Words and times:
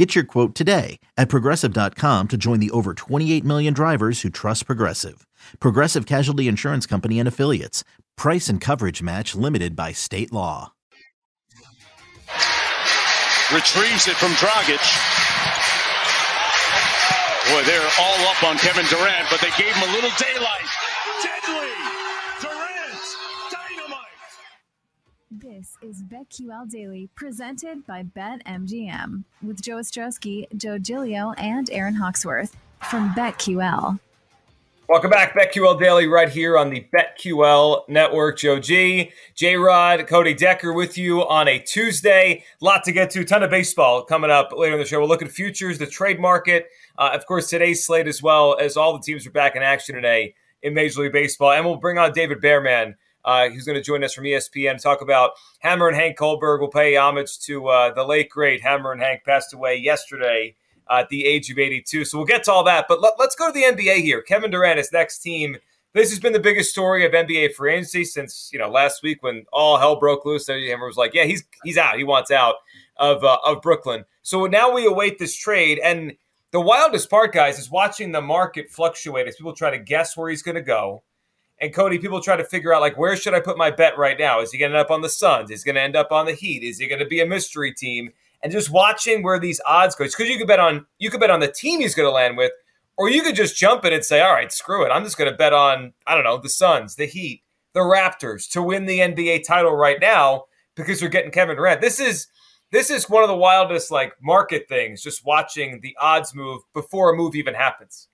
Get 0.00 0.14
your 0.14 0.24
quote 0.24 0.54
today 0.54 0.98
at 1.18 1.28
progressive.com 1.28 2.28
to 2.28 2.38
join 2.38 2.58
the 2.58 2.70
over 2.70 2.94
28 2.94 3.44
million 3.44 3.74
drivers 3.74 4.22
who 4.22 4.30
trust 4.30 4.64
Progressive. 4.64 5.26
Progressive 5.60 6.06
Casualty 6.06 6.48
Insurance 6.48 6.86
Company 6.86 7.18
and 7.18 7.28
Affiliates. 7.28 7.84
Price 8.16 8.48
and 8.48 8.62
coverage 8.62 9.02
match 9.02 9.34
limited 9.34 9.76
by 9.76 9.92
state 9.92 10.32
law. 10.32 10.72
Retrieves 13.52 14.08
it 14.08 14.16
from 14.16 14.32
Dragic. 14.40 14.80
Boy, 17.52 17.62
they're 17.68 17.90
all 18.00 18.24
up 18.24 18.42
on 18.42 18.56
Kevin 18.56 18.86
Durant, 18.86 19.28
but 19.30 19.42
they 19.42 19.50
gave 19.62 19.74
him 19.74 19.86
a 19.86 19.92
little 19.92 20.12
daylight. 20.16 20.70
Deadly! 21.20 21.68
Durant! 22.40 23.04
Dynamite! 23.52 24.32
This 25.30 25.76
is 25.90 26.04
BetQL 26.04 26.70
Daily, 26.70 27.08
presented 27.16 27.84
by 27.84 28.04
BetMGM, 28.04 29.24
with 29.42 29.60
Joe 29.60 29.78
Ostrowski, 29.78 30.46
Joe 30.56 30.78
Giglio, 30.78 31.32
and 31.32 31.68
Aaron 31.72 31.94
Hawksworth 31.94 32.56
from 32.88 33.12
BetQL. 33.12 33.98
Welcome 34.88 35.10
back, 35.10 35.34
BetQL 35.34 35.80
Daily, 35.80 36.06
right 36.06 36.28
here 36.28 36.56
on 36.56 36.70
the 36.70 36.86
BetQL 36.94 37.88
Network. 37.88 38.38
Joe 38.38 38.60
G, 38.60 39.10
J 39.34 39.56
Rod, 39.56 40.06
Cody 40.06 40.32
Decker 40.32 40.72
with 40.72 40.96
you 40.96 41.26
on 41.26 41.48
a 41.48 41.58
Tuesday. 41.58 42.44
Lot 42.60 42.84
to 42.84 42.92
get 42.92 43.10
to, 43.10 43.24
ton 43.24 43.42
of 43.42 43.50
baseball 43.50 44.04
coming 44.04 44.30
up 44.30 44.52
later 44.56 44.74
in 44.74 44.78
the 44.78 44.86
show. 44.86 45.00
We'll 45.00 45.08
look 45.08 45.22
at 45.22 45.30
futures, 45.32 45.78
the 45.78 45.88
trade 45.88 46.20
market, 46.20 46.68
uh, 46.98 47.10
of 47.12 47.26
course, 47.26 47.48
today's 47.48 47.84
slate 47.84 48.06
as 48.06 48.22
well 48.22 48.56
as 48.60 48.76
all 48.76 48.92
the 48.92 49.02
teams 49.02 49.26
are 49.26 49.32
back 49.32 49.56
in 49.56 49.64
action 49.64 49.96
today 49.96 50.36
in 50.62 50.72
Major 50.72 51.02
League 51.02 51.12
Baseball. 51.12 51.50
And 51.50 51.64
we'll 51.64 51.76
bring 51.76 51.98
on 51.98 52.12
David 52.12 52.40
Bearman, 52.40 52.94
uh, 53.24 53.48
who's 53.48 53.64
going 53.64 53.76
to 53.76 53.82
join 53.82 54.04
us 54.04 54.14
from 54.14 54.24
ESPN 54.24 54.76
to 54.76 54.82
talk 54.82 55.00
about 55.00 55.32
Hammer 55.60 55.88
and 55.88 55.96
Hank 55.96 56.16
Goldberg. 56.16 56.60
We'll 56.60 56.70
pay 56.70 56.96
homage 56.96 57.38
to 57.40 57.68
uh, 57.68 57.94
the 57.94 58.04
late, 58.04 58.30
great 58.30 58.62
Hammer 58.62 58.92
and 58.92 59.00
Hank, 59.00 59.24
passed 59.24 59.52
away 59.52 59.76
yesterday 59.76 60.54
at 60.90 61.08
the 61.08 61.26
age 61.26 61.50
of 61.50 61.58
82. 61.58 62.04
So 62.04 62.18
we'll 62.18 62.26
get 62.26 62.44
to 62.44 62.52
all 62.52 62.64
that. 62.64 62.86
But 62.88 63.00
let, 63.00 63.18
us 63.20 63.34
go 63.34 63.46
to 63.46 63.52
the 63.52 63.62
NBA 63.62 64.02
here. 64.02 64.22
Kevin 64.22 64.50
Durant, 64.50 64.78
his 64.78 64.92
next 64.92 65.20
team. 65.20 65.56
This 65.92 66.10
has 66.10 66.20
been 66.20 66.32
the 66.32 66.40
biggest 66.40 66.70
story 66.70 67.04
of 67.04 67.12
NBA 67.12 67.54
free 67.54 67.74
agency 67.74 68.04
since 68.04 68.50
you 68.52 68.60
know 68.60 68.70
last 68.70 69.02
week 69.02 69.24
when 69.24 69.44
all 69.52 69.76
hell 69.76 69.98
broke 69.98 70.24
loose. 70.24 70.46
So 70.46 70.52
Hammer 70.52 70.86
was 70.86 70.96
like, 70.96 71.14
"Yeah, 71.14 71.24
he's 71.24 71.42
he's 71.64 71.76
out. 71.76 71.96
He 71.96 72.04
wants 72.04 72.30
out 72.30 72.56
of 72.96 73.24
uh, 73.24 73.38
of 73.44 73.60
Brooklyn." 73.60 74.04
So 74.22 74.46
now 74.46 74.72
we 74.72 74.86
await 74.86 75.18
this 75.18 75.34
trade, 75.34 75.80
and 75.82 76.12
the 76.52 76.60
wildest 76.60 77.10
part, 77.10 77.32
guys, 77.32 77.58
is 77.58 77.70
watching 77.70 78.12
the 78.12 78.20
market 78.20 78.70
fluctuate 78.70 79.26
as 79.26 79.36
people 79.36 79.52
try 79.52 79.70
to 79.70 79.78
guess 79.78 80.16
where 80.16 80.30
he's 80.30 80.42
going 80.42 80.56
to 80.56 80.62
go. 80.62 81.02
And 81.60 81.74
Cody, 81.74 81.98
people 81.98 82.22
try 82.22 82.36
to 82.36 82.44
figure 82.44 82.72
out 82.72 82.80
like 82.80 82.96
where 82.96 83.16
should 83.16 83.34
I 83.34 83.40
put 83.40 83.58
my 83.58 83.70
bet 83.70 83.98
right 83.98 84.18
now? 84.18 84.40
Is 84.40 84.52
he 84.52 84.58
going 84.58 84.72
to 84.72 84.78
end 84.78 84.84
up 84.84 84.90
on 84.90 85.02
the 85.02 85.08
Suns? 85.08 85.50
Is 85.50 85.62
he 85.62 85.66
going 85.66 85.74
to 85.74 85.82
end 85.82 85.96
up 85.96 86.10
on 86.10 86.26
the 86.26 86.32
Heat? 86.32 86.62
Is 86.62 86.78
he 86.78 86.88
going 86.88 87.00
to 87.00 87.06
be 87.06 87.20
a 87.20 87.26
mystery 87.26 87.72
team? 87.72 88.12
and 88.42 88.52
just 88.52 88.70
watching 88.70 89.22
where 89.22 89.38
these 89.38 89.60
odds 89.66 89.94
go. 89.94 90.04
Because 90.04 90.28
you 90.28 90.38
could 90.38 90.48
bet 90.48 90.60
on 90.60 90.86
you 90.98 91.10
could 91.10 91.20
bet 91.20 91.30
on 91.30 91.40
the 91.40 91.50
team 91.50 91.80
he's 91.80 91.94
going 91.94 92.06
to 92.06 92.12
land 92.12 92.36
with, 92.36 92.52
or 92.96 93.10
you 93.10 93.22
could 93.22 93.36
just 93.36 93.56
jump 93.56 93.84
it 93.84 93.92
and 93.92 94.04
say, 94.04 94.20
all 94.20 94.32
right, 94.32 94.52
screw 94.52 94.84
it. 94.84 94.90
I'm 94.90 95.04
just 95.04 95.18
going 95.18 95.30
to 95.30 95.36
bet 95.36 95.52
on 95.52 95.92
I 96.06 96.14
don't 96.14 96.24
know 96.24 96.38
the 96.38 96.48
Suns, 96.48 96.96
the 96.96 97.06
Heat, 97.06 97.42
the 97.72 97.80
Raptors 97.80 98.50
to 98.52 98.62
win 98.62 98.86
the 98.86 98.98
NBA 98.98 99.44
title 99.46 99.74
right 99.74 99.98
now 100.00 100.44
because 100.74 101.00
they're 101.00 101.08
getting 101.08 101.30
Kevin 101.30 101.56
Durant. 101.56 101.80
This 101.80 102.00
is 102.00 102.28
this 102.72 102.90
is 102.90 103.10
one 103.10 103.22
of 103.22 103.28
the 103.28 103.36
wildest 103.36 103.90
like 103.90 104.14
market 104.22 104.68
things. 104.68 105.02
Just 105.02 105.24
watching 105.24 105.80
the 105.82 105.96
odds 106.00 106.34
move 106.34 106.62
before 106.72 107.12
a 107.12 107.16
move 107.16 107.34
even 107.34 107.54
happens. 107.54 108.08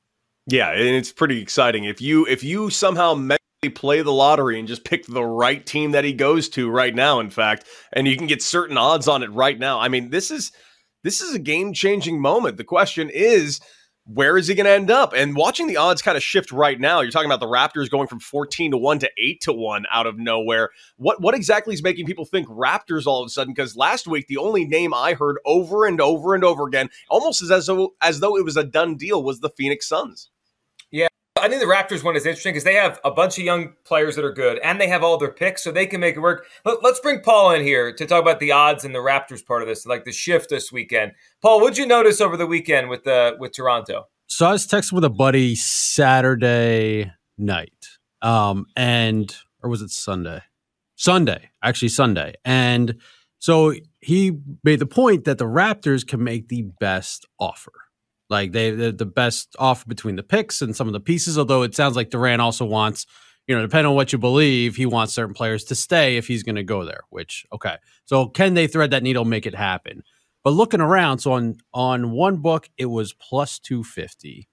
Yeah, 0.48 0.70
and 0.70 0.80
it's 0.80 1.12
pretty 1.12 1.42
exciting. 1.42 1.84
If 1.84 2.00
you 2.00 2.24
if 2.26 2.44
you 2.44 2.70
somehow 2.70 3.14
play 3.62 4.02
the 4.02 4.12
lottery 4.12 4.58
and 4.58 4.68
just 4.68 4.84
pick 4.84 5.06
the 5.06 5.24
right 5.24 5.64
team 5.64 5.92
that 5.92 6.04
he 6.04 6.12
goes 6.12 6.48
to 6.50 6.70
right 6.70 6.94
now 6.94 7.20
in 7.20 7.30
fact 7.30 7.66
and 7.92 8.06
you 8.06 8.16
can 8.16 8.26
get 8.26 8.42
certain 8.42 8.78
odds 8.78 9.08
on 9.08 9.22
it 9.22 9.32
right 9.32 9.58
now. 9.58 9.80
I 9.80 9.88
mean 9.88 10.10
this 10.10 10.30
is 10.30 10.52
this 11.02 11.20
is 11.20 11.34
a 11.34 11.38
game 11.38 11.72
changing 11.72 12.20
moment. 12.20 12.56
The 12.56 12.64
question 12.64 13.10
is 13.12 13.60
where 14.08 14.38
is 14.38 14.46
he 14.46 14.54
going 14.54 14.66
to 14.66 14.70
end 14.70 14.88
up? 14.88 15.12
And 15.16 15.34
watching 15.34 15.66
the 15.66 15.78
odds 15.78 16.00
kind 16.00 16.16
of 16.16 16.22
shift 16.22 16.52
right 16.52 16.78
now 16.78 17.00
you're 17.00 17.10
talking 17.10 17.30
about 17.30 17.40
the 17.40 17.46
raptors 17.46 17.90
going 17.90 18.06
from 18.06 18.20
14 18.20 18.70
to 18.70 18.78
1 18.78 18.98
to 19.00 19.10
8 19.18 19.40
to 19.42 19.52
1 19.52 19.84
out 19.92 20.06
of 20.06 20.16
nowhere. 20.16 20.70
What 20.96 21.20
what 21.20 21.34
exactly 21.34 21.74
is 21.74 21.82
making 21.82 22.06
people 22.06 22.24
think 22.24 22.46
raptors 22.48 23.06
all 23.06 23.22
of 23.22 23.26
a 23.26 23.30
sudden? 23.30 23.52
Because 23.52 23.76
last 23.76 24.06
week 24.06 24.28
the 24.28 24.36
only 24.36 24.64
name 24.64 24.94
i 24.94 25.14
heard 25.14 25.38
over 25.44 25.86
and 25.86 26.00
over 26.00 26.34
and 26.34 26.44
over 26.44 26.66
again 26.66 26.88
almost 27.08 27.42
as, 27.42 27.66
though 27.66 27.94
as 28.00 28.20
though 28.20 28.36
it 28.36 28.44
was 28.44 28.56
a 28.56 28.64
done 28.64 28.96
deal 28.96 29.22
was 29.22 29.40
the 29.40 29.50
phoenix 29.50 29.88
suns 29.88 30.30
I 31.46 31.48
think 31.48 31.60
the 31.60 31.68
Raptors 31.68 32.02
one 32.02 32.16
is 32.16 32.26
interesting 32.26 32.54
because 32.54 32.64
they 32.64 32.74
have 32.74 32.98
a 33.04 33.10
bunch 33.12 33.38
of 33.38 33.44
young 33.44 33.74
players 33.84 34.16
that 34.16 34.24
are 34.24 34.32
good 34.32 34.58
and 34.64 34.80
they 34.80 34.88
have 34.88 35.04
all 35.04 35.16
their 35.16 35.30
picks, 35.30 35.62
so 35.62 35.70
they 35.70 35.86
can 35.86 36.00
make 36.00 36.16
it 36.16 36.18
work. 36.18 36.44
Let, 36.64 36.84
us 36.84 36.98
bring 36.98 37.20
Paul 37.20 37.52
in 37.52 37.62
here 37.62 37.92
to 37.92 38.04
talk 38.04 38.20
about 38.20 38.40
the 38.40 38.50
odds 38.50 38.84
and 38.84 38.92
the 38.92 38.98
Raptors 38.98 39.46
part 39.46 39.62
of 39.62 39.68
this, 39.68 39.86
like 39.86 40.04
the 40.04 40.10
shift 40.10 40.50
this 40.50 40.72
weekend. 40.72 41.12
Paul, 41.40 41.60
what'd 41.60 41.78
you 41.78 41.86
notice 41.86 42.20
over 42.20 42.36
the 42.36 42.48
weekend 42.48 42.88
with 42.88 43.04
the 43.04 43.36
with 43.38 43.52
Toronto? 43.52 44.08
So 44.26 44.44
I 44.44 44.52
was 44.52 44.66
texting 44.66 44.94
with 44.94 45.04
a 45.04 45.08
buddy 45.08 45.54
Saturday 45.54 47.12
night, 47.38 47.90
um, 48.22 48.66
and 48.74 49.32
or 49.62 49.70
was 49.70 49.82
it 49.82 49.90
Sunday? 49.90 50.40
Sunday, 50.96 51.50
actually 51.62 51.90
Sunday, 51.90 52.34
and 52.44 52.96
so 53.38 53.72
he 54.00 54.32
made 54.64 54.80
the 54.80 54.86
point 54.86 55.26
that 55.26 55.38
the 55.38 55.44
Raptors 55.44 56.04
can 56.04 56.24
make 56.24 56.48
the 56.48 56.62
best 56.80 57.24
offer 57.38 57.70
like 58.28 58.52
they 58.52 58.70
they're 58.70 58.92
the 58.92 59.06
best 59.06 59.54
offer 59.58 59.84
between 59.86 60.16
the 60.16 60.22
picks 60.22 60.62
and 60.62 60.74
some 60.74 60.86
of 60.86 60.92
the 60.92 61.00
pieces. 61.00 61.38
Although 61.38 61.62
it 61.62 61.74
sounds 61.74 61.96
like 61.96 62.10
Durant 62.10 62.42
also 62.42 62.64
wants, 62.64 63.06
you 63.46 63.54
know, 63.54 63.62
depending 63.62 63.90
on 63.90 63.96
what 63.96 64.12
you 64.12 64.18
believe, 64.18 64.76
he 64.76 64.86
wants 64.86 65.14
certain 65.14 65.34
players 65.34 65.64
to 65.64 65.74
stay 65.74 66.16
if 66.16 66.26
he's 66.26 66.42
going 66.42 66.56
to 66.56 66.64
go 66.64 66.84
there. 66.84 67.02
Which 67.10 67.46
okay, 67.52 67.76
so 68.04 68.28
can 68.28 68.54
they 68.54 68.66
thread 68.66 68.90
that 68.90 69.02
needle, 69.02 69.24
make 69.24 69.46
it 69.46 69.54
happen? 69.54 70.02
But 70.44 70.50
looking 70.50 70.80
around, 70.80 71.18
so 71.18 71.32
on 71.32 71.56
on 71.72 72.10
one 72.10 72.38
book 72.38 72.68
it 72.76 72.86
was 72.86 73.12
plus 73.12 73.58
two 73.58 73.84
fifty. 73.84 74.48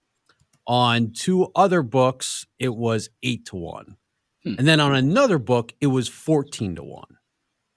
On 0.66 1.12
two 1.12 1.52
other 1.56 1.84
books, 1.84 2.46
it 2.58 2.74
was 2.74 3.10
eight 3.22 3.46
to 3.48 3.58
one. 3.58 3.98
Hmm. 4.44 4.56
And 4.58 4.68
then 4.68 4.80
on 4.80 4.96
another 4.96 5.38
book, 5.38 5.74
it 5.82 5.88
was 5.88 6.08
14 6.08 6.76
to 6.76 6.84
1. 6.84 7.04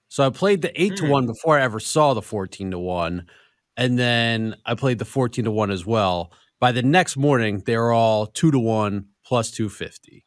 So 0.09 0.27
I 0.27 0.31
played 0.31 0.63
the 0.63 0.81
8 0.81 0.97
to 0.97 1.05
hmm. 1.05 1.11
1 1.11 1.27
before 1.27 1.59
I 1.59 1.63
ever 1.63 1.81
saw 1.81 2.15
the 2.15 2.23
14 2.23 2.73
to 2.73 2.79
1 2.79 3.27
and 3.77 3.99
then 3.99 4.57
I 4.65 4.75
played 4.75 4.99
the 4.99 5.05
14 5.05 5.45
to 5.45 5.51
1 5.51 5.71
as 5.71 5.85
well. 5.85 6.33
By 6.59 6.73
the 6.73 6.83
next 6.83 7.17
morning, 7.17 7.63
they 7.67 7.77
were 7.77 7.93
all 7.93 8.27
2 8.27 8.51
to 8.51 8.59
1 8.59 9.07
plus 9.25 9.51
250. 9.51 10.25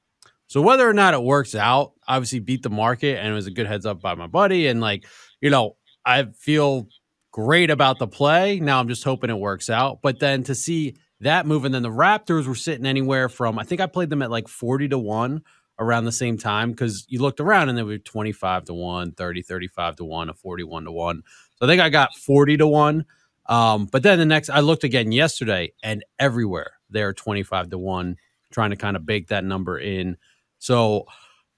So 0.47 0.61
whether 0.61 0.87
or 0.87 0.93
not 0.93 1.13
it 1.13 1.23
works 1.23 1.55
out, 1.55 1.93
obviously 2.07 2.39
beat 2.39 2.63
the 2.63 2.69
market 2.69 3.17
and 3.17 3.27
it 3.27 3.33
was 3.33 3.47
a 3.47 3.51
good 3.51 3.67
heads 3.67 3.85
up 3.85 4.01
by 4.01 4.15
my 4.15 4.27
buddy 4.27 4.67
and 4.67 4.81
like, 4.81 5.05
you 5.41 5.49
know, 5.49 5.77
I 6.05 6.25
feel 6.37 6.87
great 7.31 7.69
about 7.69 7.99
the 7.99 8.07
play. 8.07 8.59
Now 8.59 8.79
I'm 8.79 8.87
just 8.87 9.03
hoping 9.03 9.29
it 9.29 9.37
works 9.37 9.69
out. 9.69 9.99
But 10.01 10.19
then 10.19 10.43
to 10.43 10.55
see 10.55 10.95
that 11.21 11.45
move 11.45 11.65
and 11.65 11.73
then 11.73 11.83
the 11.83 11.89
Raptors 11.89 12.47
were 12.47 12.55
sitting 12.55 12.85
anywhere 12.85 13.29
from 13.29 13.59
I 13.59 13.63
think 13.63 13.79
I 13.79 13.85
played 13.85 14.09
them 14.09 14.21
at 14.21 14.31
like 14.31 14.47
40 14.47 14.89
to 14.89 14.97
1 14.97 15.41
around 15.79 16.05
the 16.05 16.11
same 16.11 16.37
time 16.37 16.71
because 16.71 17.05
you 17.07 17.21
looked 17.21 17.39
around 17.39 17.69
and 17.69 17.77
they 17.77 17.83
were 17.83 17.97
25 17.97 18.65
to 18.65 18.73
1, 18.73 19.11
30, 19.13 19.41
35 19.41 19.95
to 19.97 20.03
1, 20.03 20.29
a 20.29 20.33
41 20.33 20.85
to 20.85 20.91
1. 20.91 21.23
So 21.55 21.65
I 21.65 21.69
think 21.69 21.81
I 21.81 21.89
got 21.89 22.15
40 22.15 22.57
to 22.57 22.67
1. 22.67 23.05
Um, 23.49 23.87
but 23.91 24.03
then 24.03 24.19
the 24.19 24.25
next, 24.25 24.49
I 24.49 24.61
looked 24.61 24.85
again 24.85 25.11
yesterday, 25.11 25.73
and 25.83 26.05
everywhere 26.19 26.71
they're 26.89 27.13
twenty 27.13 27.43
five 27.43 27.69
to 27.71 27.77
one, 27.77 28.15
trying 28.51 28.69
to 28.69 28.77
kind 28.77 28.95
of 28.95 29.05
bake 29.05 29.27
that 29.27 29.43
number 29.43 29.77
in. 29.77 30.15
So 30.59 31.05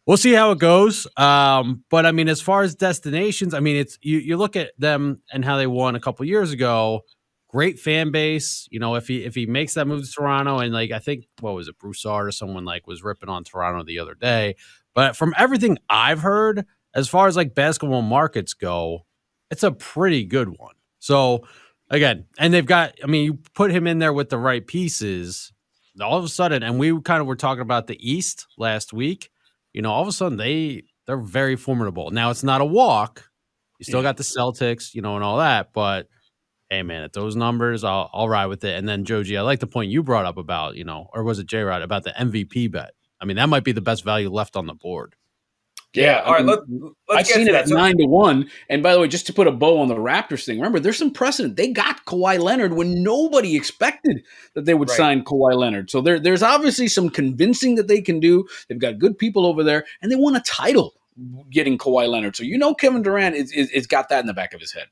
we'll 0.05 0.17
see 0.17 0.33
how 0.33 0.51
it 0.51 0.59
goes. 0.59 1.05
Um, 1.17 1.83
but 1.89 2.05
I 2.05 2.11
mean, 2.11 2.29
as 2.29 2.41
far 2.41 2.63
as 2.63 2.75
destinations, 2.75 3.53
I 3.53 3.59
mean, 3.59 3.75
it's 3.75 3.99
you, 4.01 4.17
you 4.17 4.37
look 4.37 4.55
at 4.55 4.71
them 4.79 5.21
and 5.31 5.45
how 5.45 5.57
they 5.57 5.67
won 5.67 5.95
a 5.95 5.99
couple 5.99 6.25
years 6.25 6.51
ago. 6.51 7.01
Great 7.49 7.79
fan 7.79 8.11
base. 8.11 8.67
You 8.71 8.79
know, 8.79 8.95
if 8.95 9.07
he 9.07 9.25
if 9.25 9.35
he 9.35 9.45
makes 9.45 9.73
that 9.73 9.85
move 9.85 10.05
to 10.05 10.11
Toronto, 10.11 10.59
and 10.59 10.73
like 10.73 10.91
I 10.91 10.99
think 10.99 11.25
what 11.41 11.53
was 11.53 11.67
it, 11.67 11.77
Broussard 11.77 12.27
or 12.27 12.31
someone 12.31 12.63
like 12.63 12.87
was 12.87 13.03
ripping 13.03 13.29
on 13.29 13.43
Toronto 13.43 13.83
the 13.83 13.99
other 13.99 14.15
day. 14.15 14.55
But 14.93 15.17
from 15.17 15.33
everything 15.37 15.77
I've 15.89 16.21
heard, 16.21 16.65
as 16.95 17.09
far 17.09 17.27
as 17.27 17.35
like 17.35 17.53
basketball 17.53 18.01
markets 18.01 18.53
go, 18.53 19.05
it's 19.49 19.63
a 19.63 19.71
pretty 19.71 20.23
good 20.23 20.57
one. 20.57 20.75
So 20.99 21.45
again, 21.91 22.25
and 22.39 22.51
they've 22.51 22.65
got. 22.65 22.95
I 23.03 23.07
mean, 23.07 23.25
you 23.25 23.39
put 23.53 23.71
him 23.71 23.85
in 23.85 23.99
there 23.99 24.13
with 24.13 24.29
the 24.29 24.39
right 24.39 24.65
pieces. 24.65 25.53
All 26.01 26.17
of 26.17 26.23
a 26.23 26.29
sudden, 26.29 26.63
and 26.63 26.79
we 26.79 26.99
kind 27.01 27.21
of 27.21 27.27
were 27.27 27.35
talking 27.35 27.61
about 27.61 27.87
the 27.87 27.97
East 27.99 28.47
last 28.57 28.93
week. 28.93 29.29
You 29.73 29.81
know, 29.81 29.91
all 29.91 30.01
of 30.01 30.07
a 30.07 30.11
sudden 30.11 30.37
they 30.37 30.83
they're 31.05 31.17
very 31.17 31.55
formidable. 31.55 32.09
Now 32.09 32.31
it's 32.31 32.43
not 32.43 32.61
a 32.61 32.65
walk. 32.65 33.29
You 33.77 33.83
still 33.83 33.99
yeah. 33.99 34.09
got 34.09 34.17
the 34.17 34.23
Celtics, 34.23 34.93
you 34.95 35.01
know, 35.01 35.15
and 35.15 35.23
all 35.23 35.37
that, 35.37 35.73
but 35.73 36.07
hey 36.71 36.83
man, 36.83 37.03
at 37.03 37.13
those 37.13 37.35
numbers, 37.35 37.83
I'll 37.83 38.09
I'll 38.13 38.29
ride 38.29 38.47
with 38.47 38.63
it. 38.63 38.77
And 38.77 38.87
then 38.87 39.05
Joe 39.05 39.21
G, 39.21 39.37
I 39.37 39.41
like 39.41 39.59
the 39.59 39.67
point 39.67 39.91
you 39.91 40.01
brought 40.01 40.25
up 40.25 40.37
about, 40.37 40.75
you 40.75 40.83
know, 40.83 41.07
or 41.13 41.23
was 41.23 41.37
it 41.37 41.45
J 41.45 41.61
Rod 41.61 41.83
about 41.83 42.03
the 42.03 42.11
MVP 42.11 42.71
bet? 42.71 42.91
I 43.19 43.25
mean, 43.25 43.37
that 43.37 43.49
might 43.49 43.63
be 43.63 43.73
the 43.73 43.81
best 43.81 44.03
value 44.03 44.29
left 44.29 44.55
on 44.55 44.65
the 44.65 44.73
board. 44.73 45.15
Yeah, 45.93 46.21
all 46.21 46.33
right. 46.33 46.41
I 46.41 46.43
mean, 46.43 46.47
Let, 46.47 46.59
let's 47.17 47.29
I've 47.29 47.35
seen 47.35 47.47
it 47.49 47.53
at 47.55 47.67
So- 47.67 47.75
nine 47.75 47.97
to 47.97 48.05
one. 48.05 48.49
And 48.69 48.81
by 48.81 48.93
the 48.93 48.99
way, 49.01 49.07
just 49.09 49.27
to 49.27 49.33
put 49.33 49.47
a 49.47 49.51
bow 49.51 49.79
on 49.79 49.89
the 49.89 49.95
Raptors 49.95 50.45
thing, 50.45 50.57
remember 50.57 50.79
there's 50.79 50.97
some 50.97 51.11
precedent. 51.11 51.57
They 51.57 51.67
got 51.69 52.05
Kawhi 52.05 52.39
Leonard 52.39 52.73
when 52.73 53.03
nobody 53.03 53.55
expected 53.57 54.23
that 54.53 54.65
they 54.65 54.73
would 54.73 54.89
Right. 54.89 54.97
sign 54.97 55.23
Kawhi 55.25 55.53
Leonard. 55.55 55.89
So 55.89 55.99
there, 55.99 56.19
there's 56.19 56.43
obviously 56.43 56.87
some 56.87 57.09
convincing 57.09 57.75
that 57.75 57.87
they 57.89 58.01
can 58.01 58.19
do. 58.21 58.47
They've 58.69 58.79
got 58.79 58.99
good 58.99 59.17
people 59.17 59.45
over 59.45 59.63
there, 59.63 59.85
and 60.01 60.09
they 60.11 60.15
won 60.15 60.35
a 60.35 60.41
title 60.41 60.93
getting 61.51 61.77
Kawhi 61.77 62.07
Leonard. 62.07 62.37
So 62.37 62.43
you 62.43 62.57
know 62.57 62.73
Kevin 62.73 63.01
Durant 63.01 63.35
is, 63.35 63.51
is, 63.51 63.69
is 63.71 63.85
got 63.85 64.07
that 64.09 64.21
in 64.21 64.27
the 64.27 64.33
back 64.33 64.53
of 64.53 64.61
his 64.61 64.71
head. 64.71 64.85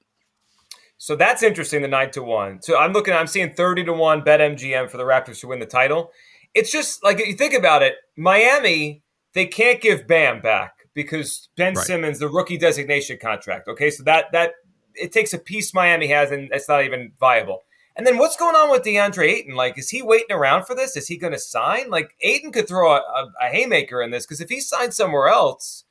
So 0.98 1.16
that's 1.16 1.42
interesting, 1.44 1.82
the 1.82 1.88
nine 1.88 2.12
to 2.12 2.22
one. 2.22 2.62
So 2.62 2.78
I'm 2.78 2.92
looking, 2.92 3.14
I'm 3.14 3.26
seeing 3.28 3.54
30 3.54 3.86
to 3.86 3.94
one 3.94 4.22
bet 4.22 4.42
MGM 4.42 4.90
for 4.90 4.98
the 4.98 5.04
Raptors 5.06 5.40
to 5.40 5.48
win 5.48 5.60
the 5.60 5.66
title. 5.66 6.12
It's 6.54 6.70
just 6.74 7.02
like 7.06 7.20
you 7.26 7.36
think 7.36 7.54
about 7.54 7.84
it, 7.84 7.96
Miami, 8.18 9.02
they 9.34 9.46
can't 9.46 9.80
give 9.80 10.08
Bam 10.08 10.42
back 10.42 10.74
because 11.04 11.50
Ben 11.56 11.74
Right. 11.74 11.86
Simmons, 11.86 12.20
the 12.20 12.30
rookie 12.30 12.58
designation 12.58 13.18
contract. 13.22 13.68
Okay, 13.68 13.90
so 13.90 14.04
that 14.04 14.32
that 14.32 14.54
it 14.96 15.12
takes 15.12 15.34
a 15.34 15.38
piece 15.38 15.74
Miami 15.74 16.08
has, 16.08 16.32
and 16.32 16.50
it's 16.52 16.68
not 16.68 16.84
even 16.84 17.12
viable. 17.20 17.64
And 17.96 18.08
then 18.08 18.18
what's 18.18 18.38
going 18.38 18.56
on 18.56 18.72
with 18.72 18.84
DeAndre 18.84 19.28
Ayton? 19.28 19.56
Like, 19.56 19.78
is 19.78 19.90
he 19.90 20.02
waiting 20.02 20.32
around 20.32 20.66
for 20.66 20.74
this? 20.74 20.96
Is 20.96 21.08
he 21.08 21.18
going 21.18 21.34
to 21.34 21.40
sign? 21.40 21.90
Like, 21.90 22.16
Ayton 22.22 22.54
could 22.54 22.68
throw 22.68 22.94
a, 22.94 23.00
a, 23.00 23.32
a 23.42 23.46
haymaker 23.50 24.02
in 24.02 24.12
this 24.12 24.26
because 24.26 24.40
if 24.40 24.50
he 24.50 24.62
signs 24.62 24.96
somewhere 24.96 25.28
else, 25.28 25.84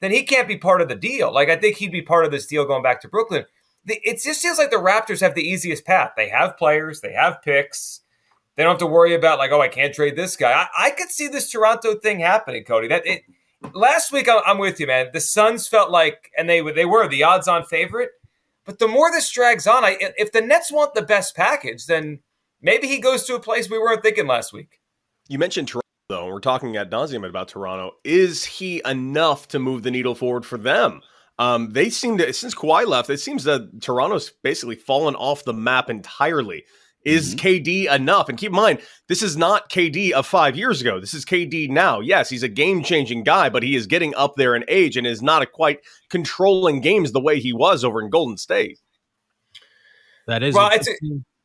then 0.00 0.10
he 0.10 0.22
can't 0.22 0.48
be 0.48 0.58
part 0.58 0.82
of 0.82 0.88
the 0.88 0.94
deal. 0.94 1.32
Like, 1.32 1.48
I 1.48 1.56
think 1.56 1.76
he'd 1.76 1.92
be 1.92 2.02
part 2.02 2.26
of 2.26 2.30
this 2.30 2.46
deal 2.46 2.66
going 2.66 2.82
back 2.82 3.00
to 3.02 3.08
Brooklyn 3.08 3.46
the, 3.84 4.00
it 4.04 4.20
just 4.22 4.42
feels 4.42 4.58
like 4.58 4.70
the 4.70 4.76
Raptors 4.76 5.20
have 5.20 5.34
the 5.34 5.48
easiest 5.48 5.84
path. 5.84 6.12
They 6.16 6.28
have 6.28 6.56
players, 6.56 7.00
they 7.00 7.12
have 7.12 7.42
picks. 7.42 8.00
They 8.56 8.64
don't 8.64 8.72
have 8.72 8.78
to 8.80 8.86
worry 8.86 9.14
about 9.14 9.38
like, 9.38 9.52
oh, 9.52 9.60
I 9.60 9.68
can't 9.68 9.94
trade 9.94 10.16
this 10.16 10.36
guy. 10.36 10.52
I, 10.52 10.86
I 10.86 10.90
could 10.90 11.10
see 11.10 11.28
this 11.28 11.50
Toronto 11.50 11.94
thing 11.94 12.20
happening, 12.20 12.64
Cody. 12.64 12.88
That 12.88 13.06
it 13.06 13.22
last 13.74 14.12
week, 14.12 14.28
I'm, 14.28 14.58
with 14.58 14.80
you, 14.80 14.86
man. 14.86 15.08
The 15.12 15.20
Suns 15.20 15.68
felt 15.68 15.90
like, 15.90 16.30
and 16.36 16.48
they 16.48 16.60
they 16.72 16.84
were 16.84 17.08
the 17.08 17.22
odds-on 17.22 17.64
favorite. 17.64 18.10
But 18.64 18.78
the 18.78 18.88
more 18.88 19.10
this 19.10 19.30
drags 19.30 19.66
on, 19.66 19.84
I 19.84 19.96
if 20.16 20.32
the 20.32 20.40
Nets 20.40 20.70
want 20.72 20.94
the 20.94 21.02
best 21.02 21.34
package, 21.34 21.86
then 21.86 22.20
maybe 22.60 22.86
he 22.86 22.98
goes 22.98 23.24
to 23.24 23.34
a 23.34 23.40
place 23.40 23.70
we 23.70 23.78
weren't 23.78 24.02
thinking 24.02 24.26
last 24.26 24.52
week. 24.52 24.80
You 25.28 25.38
mentioned 25.38 25.68
Toronto, 25.68 25.86
though. 26.08 26.24
and 26.24 26.32
We're 26.32 26.40
talking 26.40 26.76
at 26.76 26.90
nauseum 26.90 27.28
about 27.28 27.48
Toronto. 27.48 27.92
Is 28.04 28.44
he 28.44 28.82
enough 28.84 29.48
to 29.48 29.58
move 29.58 29.82
the 29.82 29.90
needle 29.90 30.14
forward 30.14 30.44
for 30.44 30.58
them? 30.58 31.00
Um, 31.38 31.70
they 31.70 31.88
seem 31.88 32.18
to 32.18 32.32
since 32.34 32.54
Kawhi 32.54 32.86
left, 32.86 33.08
it 33.08 33.18
seems 33.18 33.44
that 33.44 33.80
Toronto's 33.80 34.30
basically 34.42 34.76
fallen 34.76 35.14
off 35.14 35.44
the 35.44 35.54
map 35.54 35.88
entirely. 35.88 36.64
Is 37.04 37.34
KD 37.34 37.86
enough? 37.94 38.28
And 38.28 38.36
keep 38.36 38.50
in 38.50 38.56
mind, 38.56 38.80
this 39.08 39.22
is 39.22 39.36
not 39.36 39.70
KD 39.70 40.12
of 40.12 40.26
five 40.26 40.54
years 40.56 40.82
ago. 40.82 41.00
This 41.00 41.14
is 41.14 41.24
KD 41.24 41.70
now. 41.70 42.00
Yes, 42.00 42.28
he's 42.28 42.42
a 42.42 42.48
game 42.48 42.82
changing 42.82 43.22
guy, 43.24 43.48
but 43.48 43.62
he 43.62 43.74
is 43.74 43.86
getting 43.86 44.14
up 44.16 44.34
there 44.36 44.54
in 44.54 44.64
age 44.68 44.96
and 44.98 45.06
is 45.06 45.22
not 45.22 45.40
a 45.40 45.46
quite 45.46 45.80
controlling 46.10 46.80
games 46.82 47.12
the 47.12 47.20
way 47.20 47.40
he 47.40 47.52
was 47.54 47.84
over 47.84 48.02
in 48.02 48.10
Golden 48.10 48.36
State. 48.36 48.78
That 50.26 50.42
is 50.42 50.54
Well, 50.54 50.70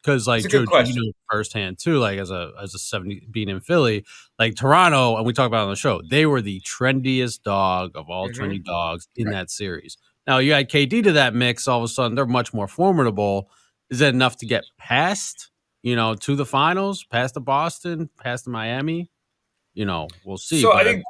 because 0.04 0.28
like 0.28 0.40
it's 0.44 0.54
a 0.54 0.58
good 0.58 0.66
Joe, 0.66 0.72
question. 0.72 0.96
you 0.98 1.06
know 1.06 1.12
firsthand 1.32 1.80
too, 1.80 1.98
like 2.00 2.20
as 2.20 2.30
a 2.32 2.52
as 2.62 2.76
a 2.76 2.80
seventy 2.80 3.26
being 3.32 3.50
in 3.50 3.62
Philly, 3.62 4.06
like 4.38 4.56
Toronto, 4.56 5.16
and 5.18 5.26
we 5.26 5.34
talk 5.34 5.48
about 5.48 5.62
it 5.62 5.64
on 5.64 5.70
the 5.70 5.76
show, 5.76 6.02
they 6.10 6.26
were 6.26 6.42
the 6.42 6.62
trendiest 6.62 7.44
dog 7.44 7.92
of 7.96 8.10
all 8.10 8.30
Mhm. 8.30 8.36
trendy 8.36 8.64
dogs 8.64 9.08
in 9.16 9.30
that 9.32 9.50
series. 9.50 9.98
Now 10.28 10.40
you 10.40 10.54
add 10.54 10.70
KD 10.70 11.02
to 11.04 11.12
that 11.14 11.34
mix, 11.34 11.68
all 11.68 11.80
of 11.80 11.84
a 11.86 11.88
sudden 11.88 12.16
they're 12.16 12.26
much 12.26 12.54
more 12.54 12.68
formidable. 12.68 13.50
Is 13.90 14.00
that 14.00 14.14
enough 14.14 14.38
to 14.38 14.46
get 14.46 14.64
past, 14.78 15.52
you 15.84 15.96
know, 15.96 16.16
to 16.16 16.36
the 16.36 16.46
finals, 16.46 17.04
past 17.04 17.34
the 17.36 17.42
Boston, 17.42 18.10
past 18.22 18.46
the 18.46 18.52
Miami? 18.52 19.10
You 19.74 19.86
know, 19.86 20.08
we'll 20.24 20.38
see. 20.38 20.62
So 20.62 20.74
I 20.74 20.84
think 20.84 21.04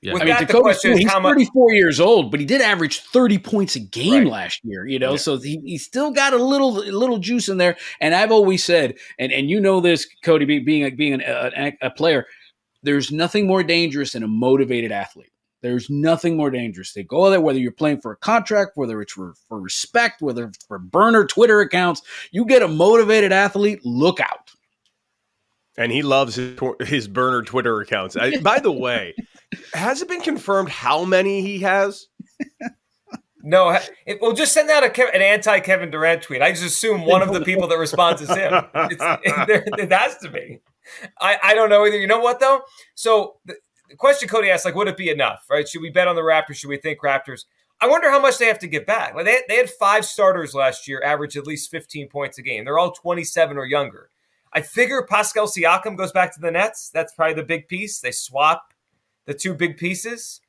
yeah. 0.00 0.12
I 0.12 0.18
mean, 0.18 0.26
the 0.38 0.44
Dakota's 0.44 0.60
question 0.62 0.90
cool. 0.90 0.96
is 0.98 1.02
he's 1.04 1.10
how 1.10 1.18
much. 1.18 1.32
34 1.32 1.72
years 1.72 1.98
old, 1.98 2.30
but 2.30 2.38
he 2.38 2.44
did 2.44 2.60
average 2.60 3.00
30 3.00 3.38
points 3.38 3.74
a 3.74 3.80
game 3.80 4.24
Right. 4.24 4.32
last 4.32 4.60
year, 4.62 4.86
you 4.86 4.98
know, 4.98 5.12
Yeah. 5.12 5.16
so 5.16 5.38
he, 5.38 5.60
he 5.64 5.78
still 5.78 6.10
got 6.10 6.34
a 6.34 6.36
little 6.36 6.78
a 6.80 6.92
little 6.92 7.16
juice 7.18 7.48
in 7.48 7.56
there. 7.56 7.76
And 8.02 8.14
I've 8.14 8.30
always 8.30 8.62
said, 8.62 8.96
and, 9.18 9.32
and 9.32 9.48
you 9.48 9.60
know 9.60 9.80
this, 9.80 10.06
Cody, 10.22 10.44
being, 10.60 10.84
a, 10.84 10.90
being 10.90 11.14
an, 11.14 11.22
uh, 11.22 11.50
a, 11.56 11.86
a 11.86 11.90
player, 11.90 12.26
there's 12.82 13.10
nothing 13.10 13.46
more 13.46 13.62
dangerous 13.62 14.12
than 14.12 14.22
a 14.22 14.28
motivated 14.28 14.92
athlete. 14.92 15.32
There's 15.64 15.88
nothing 15.88 16.36
more 16.36 16.50
dangerous. 16.50 16.92
They 16.92 17.04
go 17.04 17.30
there, 17.30 17.40
whether 17.40 17.58
you're 17.58 17.72
playing 17.72 18.02
for 18.02 18.12
a 18.12 18.16
contract, 18.16 18.72
whether 18.74 19.00
it's 19.00 19.14
for, 19.14 19.32
for 19.48 19.58
respect, 19.58 20.20
whether 20.20 20.44
it's 20.44 20.62
for 20.66 20.78
burner 20.78 21.24
Twitter 21.24 21.60
accounts, 21.60 22.02
you 22.32 22.44
get 22.44 22.60
a 22.60 22.68
motivated 22.68 23.32
athlete, 23.32 23.80
look 23.82 24.20
out. 24.20 24.50
And 25.78 25.90
he 25.90 26.02
loves 26.02 26.34
his, 26.34 26.60
his 26.80 27.08
burner 27.08 27.40
Twitter 27.40 27.80
accounts. 27.80 28.14
I, 28.14 28.36
by 28.42 28.58
the 28.58 28.70
way, 28.70 29.14
has 29.72 30.02
it 30.02 30.08
been 30.08 30.20
confirmed 30.20 30.68
how 30.68 31.06
many 31.06 31.40
he 31.40 31.60
has? 31.60 32.08
No, 33.42 33.72
ha- 33.72 33.86
it, 34.04 34.18
well, 34.20 34.34
just 34.34 34.52
send 34.52 34.68
out 34.68 34.84
a, 34.84 34.88
Kev- 34.88 35.14
an 35.14 35.22
anti 35.22 35.60
Kevin 35.60 35.90
Durant 35.90 36.20
tweet. 36.20 36.42
I 36.42 36.50
just 36.50 36.64
assume 36.64 37.06
one 37.06 37.22
of 37.22 37.32
the 37.32 37.40
people 37.40 37.68
that 37.68 37.78
responds 37.78 38.20
is 38.20 38.28
him. 38.28 38.52
It's, 38.74 39.02
it, 39.24 39.64
it 39.78 39.92
has 39.92 40.18
to 40.18 40.30
be. 40.30 40.60
I, 41.18 41.38
I 41.42 41.54
don't 41.54 41.70
know 41.70 41.86
either. 41.86 41.98
You 41.98 42.06
know 42.06 42.20
what 42.20 42.40
though? 42.40 42.62
So 42.94 43.36
the, 43.46 43.56
the 43.88 43.96
question 43.96 44.28
Cody 44.28 44.50
asked, 44.50 44.64
like, 44.64 44.74
would 44.74 44.88
it 44.88 44.96
be 44.96 45.10
enough? 45.10 45.44
Right? 45.50 45.68
Should 45.68 45.82
we 45.82 45.90
bet 45.90 46.08
on 46.08 46.16
the 46.16 46.22
Raptors? 46.22 46.56
Should 46.56 46.68
we 46.68 46.78
think 46.78 47.00
Raptors? 47.00 47.44
I 47.80 47.86
wonder 47.88 48.08
how 48.10 48.20
much 48.20 48.38
they 48.38 48.46
have 48.46 48.60
to 48.60 48.66
get 48.68 48.86
back. 48.86 49.14
Like 49.14 49.24
they, 49.26 49.40
they 49.48 49.56
had 49.56 49.68
five 49.68 50.04
starters 50.04 50.54
last 50.54 50.86
year, 50.88 51.02
average 51.04 51.36
at 51.36 51.46
least 51.46 51.70
15 51.70 52.08
points 52.08 52.38
a 52.38 52.42
game. 52.42 52.64
They're 52.64 52.78
all 52.78 52.92
27 52.92 53.58
or 53.58 53.66
younger. 53.66 54.10
I 54.52 54.62
figure 54.62 55.04
Pascal 55.08 55.46
Siakam 55.48 55.96
goes 55.96 56.12
back 56.12 56.32
to 56.34 56.40
the 56.40 56.50
Nets. 56.50 56.90
That's 56.94 57.12
probably 57.12 57.34
the 57.34 57.42
big 57.42 57.68
piece. 57.68 57.98
They 58.00 58.12
swap 58.12 58.72
the 59.26 59.34
two 59.34 59.52
big 59.54 59.76
pieces. 59.76 60.40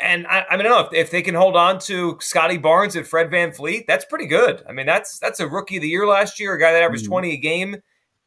And 0.00 0.26
I, 0.26 0.44
I 0.50 0.56
mean, 0.56 0.66
I 0.66 0.70
don't 0.70 0.82
know 0.92 0.98
if, 0.98 1.06
if 1.06 1.10
they 1.10 1.22
can 1.22 1.34
hold 1.34 1.54
on 1.54 1.78
to 1.80 2.16
Scottie 2.20 2.56
Barnes 2.56 2.96
and 2.96 3.06
Fred 3.06 3.30
VanVleet, 3.30 3.84
that's 3.86 4.06
pretty 4.06 4.26
good. 4.26 4.64
I 4.68 4.72
mean, 4.72 4.86
that's 4.86 5.18
that's 5.18 5.38
a 5.38 5.46
rookie 5.46 5.76
of 5.76 5.82
the 5.82 5.88
year 5.88 6.06
last 6.06 6.40
year, 6.40 6.54
a 6.54 6.58
guy 6.58 6.72
that 6.72 6.82
averaged 6.82 7.04
Mhm. 7.04 7.08
20 7.10 7.32
a 7.32 7.36
game, 7.36 7.76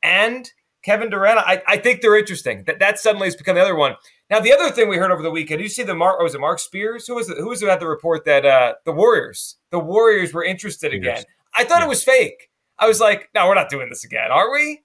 and 0.01 0.49
Kevin 0.83 1.09
Durant. 1.09 1.39
I, 1.39 1.61
I 1.67 1.77
think 1.77 2.01
they're 2.01 2.17
interesting. 2.17 2.63
That 2.67 2.79
that 2.79 2.99
suddenly 2.99 3.27
has 3.27 3.35
become 3.35 3.55
the 3.55 3.61
other 3.61 3.75
one. 3.75 3.95
Now, 4.29 4.39
the 4.39 4.51
other 4.53 4.71
thing 4.71 4.89
we 4.89 4.97
heard 4.97 5.11
over 5.11 5.21
the 5.21 5.29
weekend, 5.29 5.61
you 5.61 5.69
see 5.69 5.83
the 5.83 5.93
Mark, 5.93 6.19
was 6.19 6.33
it 6.33 6.41
Marc 6.41 6.59
Spears? 6.59 7.05
Who 7.07 7.15
was 7.15 7.29
it? 7.29 7.37
Who 7.37 7.49
was 7.49 7.61
it 7.61 7.69
at 7.69 7.79
the 7.79 7.87
report 7.87 8.25
that 8.25 8.45
uh, 8.45 8.73
the 8.85 8.91
Warriors, 8.91 9.57
the 9.71 9.79
Warriors 9.79 10.33
were 10.33 10.43
interested 10.43 10.89
Spears. 10.91 11.01
again? 11.05 11.23
I 11.55 11.63
thought 11.63 11.83
it 11.83 11.89
was 11.89 12.03
fake. 12.03 12.49
I 12.79 12.87
was 12.87 12.99
like, 12.99 13.29
no, 13.35 13.47
we're 13.47 13.55
not 13.55 13.69
doing 13.69 13.87
this 13.89 14.03
again, 14.03 14.31
are 14.31 14.51
we? 14.51 14.81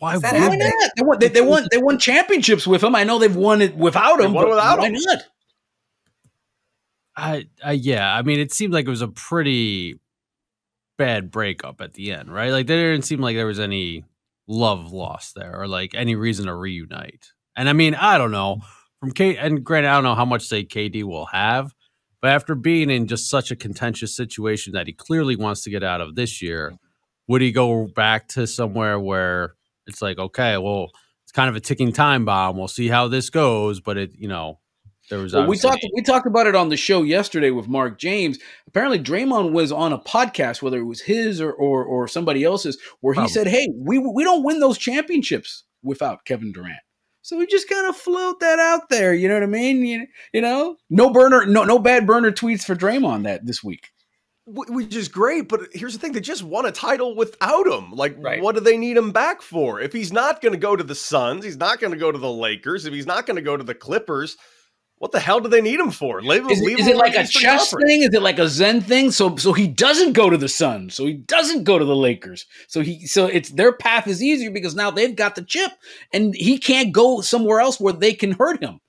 why 0.00 0.16
Is 0.16 0.22
that 0.22 0.32
would 0.34 0.48
why 0.48 0.56
not? 0.56 0.90
They 0.96 1.02
won, 1.04 1.18
they, 1.20 1.28
they 1.28 1.40
won. 1.40 1.68
They 1.70 1.78
won 1.78 1.98
championships 1.98 2.66
with 2.66 2.82
him. 2.82 2.94
I 2.96 3.04
know 3.04 3.18
they've 3.18 3.34
won 3.34 3.62
it 3.62 3.76
without 3.76 4.18
They 4.18 4.24
him. 4.24 4.32
won 4.32 4.44
but 4.44 4.50
without 4.50 4.78
why 4.80 4.86
him. 4.88 4.94
not? 4.94 5.18
I, 7.16 7.46
I 7.64 7.72
yeah, 7.72 8.12
I 8.14 8.22
mean, 8.22 8.40
it 8.40 8.52
seemed 8.52 8.72
like 8.74 8.86
it 8.86 8.90
was 8.90 9.02
a 9.02 9.08
pretty 9.08 10.00
bad 10.98 11.30
breakup 11.30 11.80
at 11.80 11.94
the 11.94 12.12
end, 12.12 12.32
right? 12.32 12.50
Like 12.50 12.66
there 12.66 12.92
didn't 12.92 13.04
seem 13.06 13.20
like 13.20 13.36
there 13.36 13.46
was 13.46 13.60
any 13.60 14.04
love 14.48 14.92
lost 14.92 15.34
there 15.34 15.58
or 15.60 15.68
like 15.68 15.94
any 15.94 16.14
reason 16.16 16.46
to 16.46 16.54
reunite. 16.54 17.32
And 17.56 17.68
I 17.68 17.72
mean, 17.72 17.94
I 17.94 18.18
don't 18.18 18.30
know 18.32 18.60
from 19.00 19.12
K 19.12 19.36
and 19.36 19.64
granted, 19.64 19.88
I 19.88 19.94
don't 19.94 20.04
know 20.04 20.14
how 20.14 20.24
much 20.24 20.46
say 20.46 20.64
KD 20.64 21.04
will 21.04 21.26
have, 21.26 21.72
but 22.20 22.30
after 22.30 22.54
being 22.54 22.90
in 22.90 23.06
just 23.06 23.30
such 23.30 23.50
a 23.50 23.56
contentious 23.56 24.16
situation 24.16 24.72
that 24.72 24.86
he 24.86 24.92
clearly 24.92 25.36
wants 25.36 25.62
to 25.62 25.70
get 25.70 25.82
out 25.82 26.00
of 26.00 26.14
this 26.14 26.42
year, 26.42 26.74
would 27.28 27.42
he 27.42 27.52
go 27.52 27.86
back 27.86 28.28
to 28.28 28.46
somewhere 28.46 28.98
where 28.98 29.54
it's 29.86 30.02
like, 30.02 30.18
okay, 30.18 30.56
well, 30.58 30.90
it's 31.24 31.32
kind 31.32 31.48
of 31.48 31.56
a 31.56 31.60
ticking 31.60 31.92
time 31.92 32.24
bomb. 32.24 32.56
We'll 32.56 32.68
see 32.68 32.88
how 32.88 33.08
this 33.08 33.30
goes, 33.30 33.80
but 33.80 33.96
it, 33.96 34.12
you 34.16 34.28
know, 34.28 34.58
there 35.10 35.20
was 35.20 35.34
Well, 35.34 35.46
we 35.46 35.56
talked 35.56 35.86
we 35.94 36.02
talked 36.02 36.26
about 36.26 36.48
it 36.48 36.56
on 36.56 36.68
the 36.68 36.76
show 36.76 37.02
yesterday 37.02 37.50
with 37.50 37.68
Mark 37.68 37.98
James. 37.98 38.38
Apparently, 38.66 38.98
Draymond 38.98 39.52
was 39.52 39.70
on 39.70 39.92
a 39.92 39.98
podcast, 39.98 40.62
whether 40.62 40.78
it 40.78 40.84
was 40.84 41.02
his 41.02 41.40
or 41.40 41.52
or, 41.52 41.84
or 41.84 42.08
somebody 42.08 42.42
else's, 42.42 42.76
where 43.00 43.14
he 43.14 43.18
Probably. 43.18 43.32
said, 43.32 43.46
"Hey, 43.46 43.68
we 43.72 43.98
we 43.98 44.24
don't 44.24 44.42
win 44.42 44.58
those 44.58 44.78
championships 44.78 45.62
without 45.82 46.24
Kevin 46.24 46.50
Durant." 46.50 46.80
So 47.26 47.36
we 47.36 47.44
just 47.48 47.68
kind 47.68 47.88
of 47.88 47.96
float 47.96 48.38
that 48.38 48.60
out 48.60 48.88
there. 48.88 49.12
You 49.12 49.26
know 49.26 49.34
what 49.34 49.42
I 49.42 49.46
mean? 49.46 49.84
You, 49.84 50.06
you 50.32 50.40
know, 50.40 50.76
no 50.90 51.10
burner, 51.10 51.44
no 51.44 51.64
no 51.64 51.76
bad 51.76 52.06
burner 52.06 52.30
tweets 52.30 52.62
for 52.62 52.76
Draymond 52.76 53.24
that 53.24 53.44
this 53.44 53.64
week. 53.64 53.88
Which 54.46 54.94
is 54.94 55.08
great, 55.08 55.48
but 55.48 55.62
here's 55.72 55.92
the 55.92 55.98
thing: 55.98 56.12
they 56.12 56.20
just 56.20 56.44
won 56.44 56.66
a 56.66 56.70
title 56.70 57.16
without 57.16 57.66
him. 57.66 57.90
Like, 57.90 58.14
Right. 58.20 58.40
what 58.40 58.54
do 58.54 58.60
they 58.60 58.76
need 58.76 58.96
him 58.96 59.10
back 59.10 59.42
for? 59.42 59.80
If 59.80 59.92
he's 59.92 60.12
not 60.12 60.40
going 60.40 60.52
to 60.52 60.58
go 60.58 60.76
to 60.76 60.84
the 60.84 60.94
Suns, 60.94 61.44
he's 61.44 61.56
not 61.56 61.80
going 61.80 61.92
to 61.92 61.98
go 61.98 62.12
to 62.12 62.18
the 62.18 62.30
Lakers. 62.30 62.86
If 62.86 62.94
he's 62.94 63.06
not 63.06 63.26
going 63.26 63.34
to 63.34 63.42
go 63.42 63.56
to 63.56 63.64
the 63.64 63.74
Clippers, 63.74 64.36
what 64.98 65.12
the 65.12 65.20
hell 65.20 65.40
do 65.40 65.48
they 65.48 65.60
need 65.60 65.78
him 65.78 65.90
for? 65.90 66.22
Leave, 66.22 66.50
Is, 66.50 66.60
leave 66.60 66.78
it, 66.78 66.80
is 66.80 66.86
it 66.86 66.96
like 66.96 67.14
a 67.14 67.22
Eastern 67.22 67.42
chess 67.42 67.70
Conference. 67.70 67.90
thing? 67.90 68.02
Is 68.02 68.14
it 68.14 68.22
like 68.22 68.38
a 68.38 68.48
Zen 68.48 68.80
thing? 68.80 69.10
So 69.10 69.36
so 69.36 69.52
he 69.52 69.68
doesn't 69.68 70.14
go 70.14 70.30
to 70.30 70.38
the 70.38 70.48
Suns. 70.48 70.94
So 70.94 71.04
he 71.04 71.12
doesn't 71.14 71.64
go 71.64 71.78
to 71.78 71.84
the 71.84 71.96
Lakers. 71.96 72.46
So 72.66 72.80
he 72.80 73.06
so 73.06 73.26
it's 73.26 73.50
their 73.50 73.72
path 73.72 74.06
is 74.06 74.22
easier 74.22 74.50
because 74.50 74.74
now 74.74 74.90
they've 74.90 75.14
got 75.14 75.34
the 75.34 75.42
chip 75.42 75.72
and 76.12 76.34
he 76.34 76.58
can't 76.58 76.92
go 76.92 77.20
somewhere 77.20 77.60
else 77.60 77.78
where 77.78 77.92
they 77.92 78.14
can 78.14 78.32
hurt 78.32 78.62
him. 78.62 78.80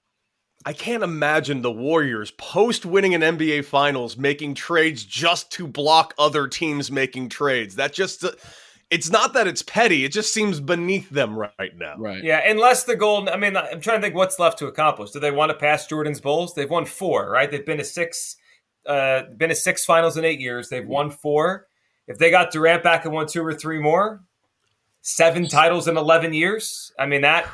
I 0.65 0.73
can't 0.73 1.03
imagine 1.03 1.61
the 1.61 1.71
Warriors 1.71 2.31
post 2.31 2.85
winning 2.85 3.13
an 3.13 3.21
NBA 3.21 3.65
Finals 3.65 4.17
making 4.17 4.55
trades 4.55 5.03
just 5.03 5.51
to 5.53 5.67
block 5.67 6.13
other 6.17 6.47
teams 6.47 6.91
making 6.91 7.29
trades. 7.29 7.75
That 7.75 7.93
just 7.93 8.23
uh, 8.23 8.31
it's 8.89 9.09
not 9.09 9.33
that 9.33 9.47
it's 9.47 9.61
petty; 9.61 10.05
it 10.05 10.11
just 10.11 10.33
seems 10.33 10.59
beneath 10.59 11.09
them 11.09 11.37
right 11.37 11.75
now. 11.75 11.95
Right. 11.97 12.23
Yeah, 12.23 12.41
unless 12.49 12.83
the 12.83 12.95
goal. 12.95 13.29
I 13.29 13.37
mean, 13.37 13.57
I'm 13.57 13.81
trying 13.81 13.97
to 13.97 14.01
think 14.01 14.15
what's 14.15 14.39
left 14.39 14.59
to 14.59 14.67
accomplish. 14.67 15.11
Do 15.11 15.19
they 15.19 15.31
want 15.31 15.51
to 15.51 15.57
pass 15.57 15.87
Jordan's 15.87 16.21
Bulls? 16.21 16.53
They've 16.53 16.69
won 16.69 16.85
four, 16.85 17.29
right? 17.29 17.49
They've 17.49 17.65
been 17.65 17.79
to 17.79 17.83
six, 17.83 18.37
uh, 18.85 19.23
been 19.35 19.49
to 19.49 19.55
six 19.55 19.83
finals 19.83 20.17
in 20.17 20.23
eight 20.25 20.39
years. 20.39 20.69
They've 20.69 20.87
won 20.87 21.09
four. 21.11 21.67
If 22.07 22.17
they 22.17 22.31
got 22.31 22.51
Durant 22.51 22.83
back 22.83 23.03
and 23.03 23.13
won 23.13 23.27
two 23.27 23.45
or 23.45 23.53
three 23.53 23.79
more, 23.79 24.23
seven 25.01 25.47
titles 25.47 25.87
in 25.87 25.97
eleven 25.97 26.33
years. 26.33 26.91
I 26.97 27.05
mean 27.05 27.21
that 27.21 27.49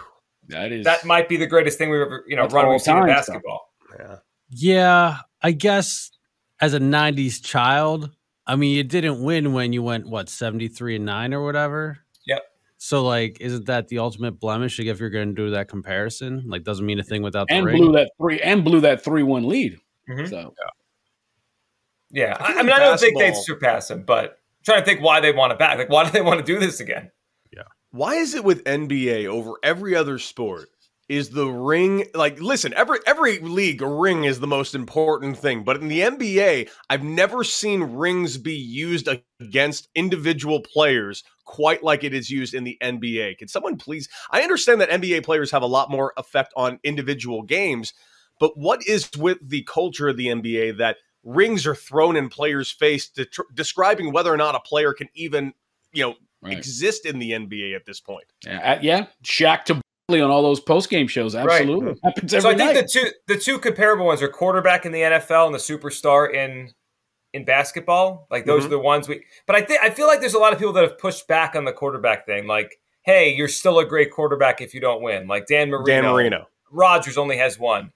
That 0.49 0.71
is 0.71 0.85
that 0.85 1.05
might 1.05 1.27
be 1.27 1.37
the 1.37 1.47
greatest 1.47 1.77
thing 1.77 1.89
we've 1.89 2.01
ever 2.01 2.23
you 2.27 2.35
know 2.35 2.47
run 2.47 2.65
all 2.65 2.71
we've 2.71 2.81
seen 2.81 2.95
in 2.95 3.01
time 3.01 3.09
basketball. 3.09 3.69
Yeah. 3.97 4.15
Yeah, 4.55 5.17
I 5.41 5.51
guess 5.51 6.11
as 6.59 6.75
a 6.75 6.79
'90s 6.79 7.43
child, 7.43 8.11
I 8.45 8.55
mean, 8.55 8.75
you 8.75 8.83
didn't 8.83 9.23
win 9.23 9.53
when 9.53 9.71
you 9.73 9.81
went 9.83 10.07
what 10.07 10.29
73 10.29 10.97
and 10.97 11.05
nine 11.05 11.33
or 11.33 11.43
whatever. 11.43 11.99
Yep. 12.25 12.41
So, 12.77 13.03
like, 13.05 13.37
isn't 13.39 13.65
that 13.67 13.87
the 13.87 13.99
ultimate 13.99 14.39
blemish? 14.39 14.77
Like, 14.77 14.87
if 14.89 14.99
you're 14.99 15.09
going 15.09 15.29
to 15.29 15.35
do 15.35 15.51
that 15.51 15.69
comparison, 15.69 16.43
like, 16.47 16.63
doesn't 16.63 16.85
mean 16.85 16.99
a 16.99 17.03
thing 17.03 17.21
without 17.21 17.47
the 17.47 17.53
and 17.55 17.65
ring. 17.65 17.77
blew 17.77 17.93
that 17.93 18.11
three 18.19 18.41
and 18.41 18.63
blew 18.63 18.81
that 18.81 19.03
three 19.03 19.23
one 19.23 19.47
lead. 19.47 19.77
Mhm. 20.09 20.29
So 20.29 20.53
Yeah, 22.11 22.35
I 22.39 22.43
I, 22.43 22.47
I 22.47 22.57
mean, 22.57 22.67
like 22.67 22.75
I 22.75 22.79
don't 22.79 22.99
think 22.99 23.17
they'd 23.17 23.35
surpass 23.35 23.89
him, 23.89 24.03
but 24.03 24.23
I'm 24.31 24.63
trying 24.65 24.79
to 24.81 24.85
think 24.85 25.01
why 25.01 25.19
they 25.21 25.31
want 25.31 25.53
it 25.53 25.59
back. 25.59 25.77
Like, 25.77 25.89
why 25.89 26.03
do 26.03 26.11
they 26.11 26.21
want 26.21 26.39
to 26.39 26.45
do 26.45 26.59
this 26.59 26.79
again? 26.81 27.09
Yeah. 27.55 27.63
Why 27.91 28.15
is 28.15 28.33
it 28.35 28.43
with 28.43 28.63
NBA 28.65 29.27
over 29.27 29.53
every 29.63 29.95
other 29.95 30.19
sport? 30.19 30.69
Is 31.09 31.29
the 31.29 31.47
ring 31.47 32.05
like 32.13 32.39
listen, 32.39 32.73
every 32.75 32.99
every 33.05 33.39
league 33.39 33.81
a 33.81 33.87
ring 33.87 34.23
is 34.23 34.39
the 34.39 34.47
most 34.47 34.73
important 34.73 35.37
thing, 35.37 35.63
but 35.63 35.75
in 35.77 35.89
the 35.89 35.99
NBA, 35.99 36.69
I've 36.89 37.03
never 37.03 37.43
seen 37.43 37.83
rings 37.83 38.37
be 38.37 38.55
used 38.55 39.09
against 39.39 39.89
individual 39.95 40.61
players 40.61 41.23
quite 41.45 41.83
like 41.83 42.05
it 42.05 42.13
is 42.13 42.29
used 42.29 42.53
in 42.53 42.63
the 42.63 42.77
NBA. 42.81 43.37
Can 43.37 43.49
someone 43.49 43.75
please 43.75 44.07
I 44.31 44.41
understand 44.41 44.79
that 44.79 44.89
NBA 44.89 45.25
players 45.25 45.51
have 45.51 45.61
a 45.61 45.67
lot 45.67 45.91
more 45.91 46.13
effect 46.15 46.53
on 46.55 46.79
individual 46.83 47.43
games, 47.43 47.93
but 48.39 48.57
what 48.57 48.81
is 48.87 49.09
with 49.17 49.37
the 49.41 49.63
culture 49.63 50.07
of 50.07 50.15
the 50.15 50.27
NBA 50.27 50.77
that 50.77 50.97
rings 51.23 51.65
are 51.65 51.75
thrown 51.75 52.15
in 52.15 52.29
players' 52.29 52.71
face 52.71 53.09
to 53.09 53.25
tr- 53.25 53.41
describing 53.53 54.11
whether 54.11 54.33
or 54.33 54.37
not 54.37 54.55
a 54.55 54.59
player 54.59 54.93
can 54.93 55.09
even, 55.15 55.53
you 55.91 56.03
know, 56.03 56.15
right. 56.41 56.57
exist 56.57 57.05
in 57.05 57.19
the 57.19 57.31
NBA 57.31 57.75
at 57.75 57.85
this 57.85 57.99
point. 57.99 58.25
yeah, 58.45 58.73
uh, 58.73 58.79
yeah, 58.81 59.05
Shaq 59.23 59.63
to 59.65 59.81
on 60.09 60.21
all 60.29 60.41
those 60.41 60.59
post 60.59 60.89
game 60.89 61.07
shows. 61.07 61.33
Absolutely 61.35 61.99
happens 62.03 62.33
every 62.33 62.41
so 62.41 62.49
I 62.49 62.57
think 62.57 62.73
night. 62.75 62.81
the 62.81 62.87
two 62.87 63.09
the 63.27 63.37
two 63.37 63.57
comparable 63.59 64.05
ones 64.05 64.21
are 64.21 64.27
quarterback 64.27 64.85
in 64.85 64.91
the 64.91 64.99
NFL 65.01 65.45
and 65.45 65.55
the 65.55 65.59
superstar 65.59 66.33
in 66.33 66.71
in 67.33 67.45
basketball. 67.45 68.27
Like 68.29 68.45
those 68.45 68.63
Mhm. 68.63 68.65
are 68.65 68.69
the 68.69 68.79
ones 68.79 69.07
we. 69.07 69.23
But 69.47 69.55
I 69.55 69.61
think 69.61 69.81
I 69.81 69.89
feel 69.89 70.07
like 70.07 70.19
there's 70.19 70.33
a 70.33 70.39
lot 70.39 70.51
of 70.53 70.59
people 70.59 70.73
that 70.73 70.83
have 70.83 70.97
pushed 70.99 71.27
back 71.27 71.55
on 71.55 71.63
the 71.65 71.71
quarterback 71.71 72.25
thing. 72.25 72.47
Like, 72.47 72.79
hey, 73.03 73.33
you're 73.33 73.47
still 73.47 73.79
a 73.79 73.85
great 73.85 74.11
quarterback 74.11 74.59
if 74.61 74.73
you 74.73 74.81
don't 74.81 75.01
win. 75.01 75.27
Like 75.27 75.47
Dan 75.47 75.69
Marino. 75.69 75.85
Dan 75.85 76.03
Marino. 76.11 76.47
Rodgers 76.69 77.17
only 77.17 77.37
has 77.37 77.57
one. 77.57 77.91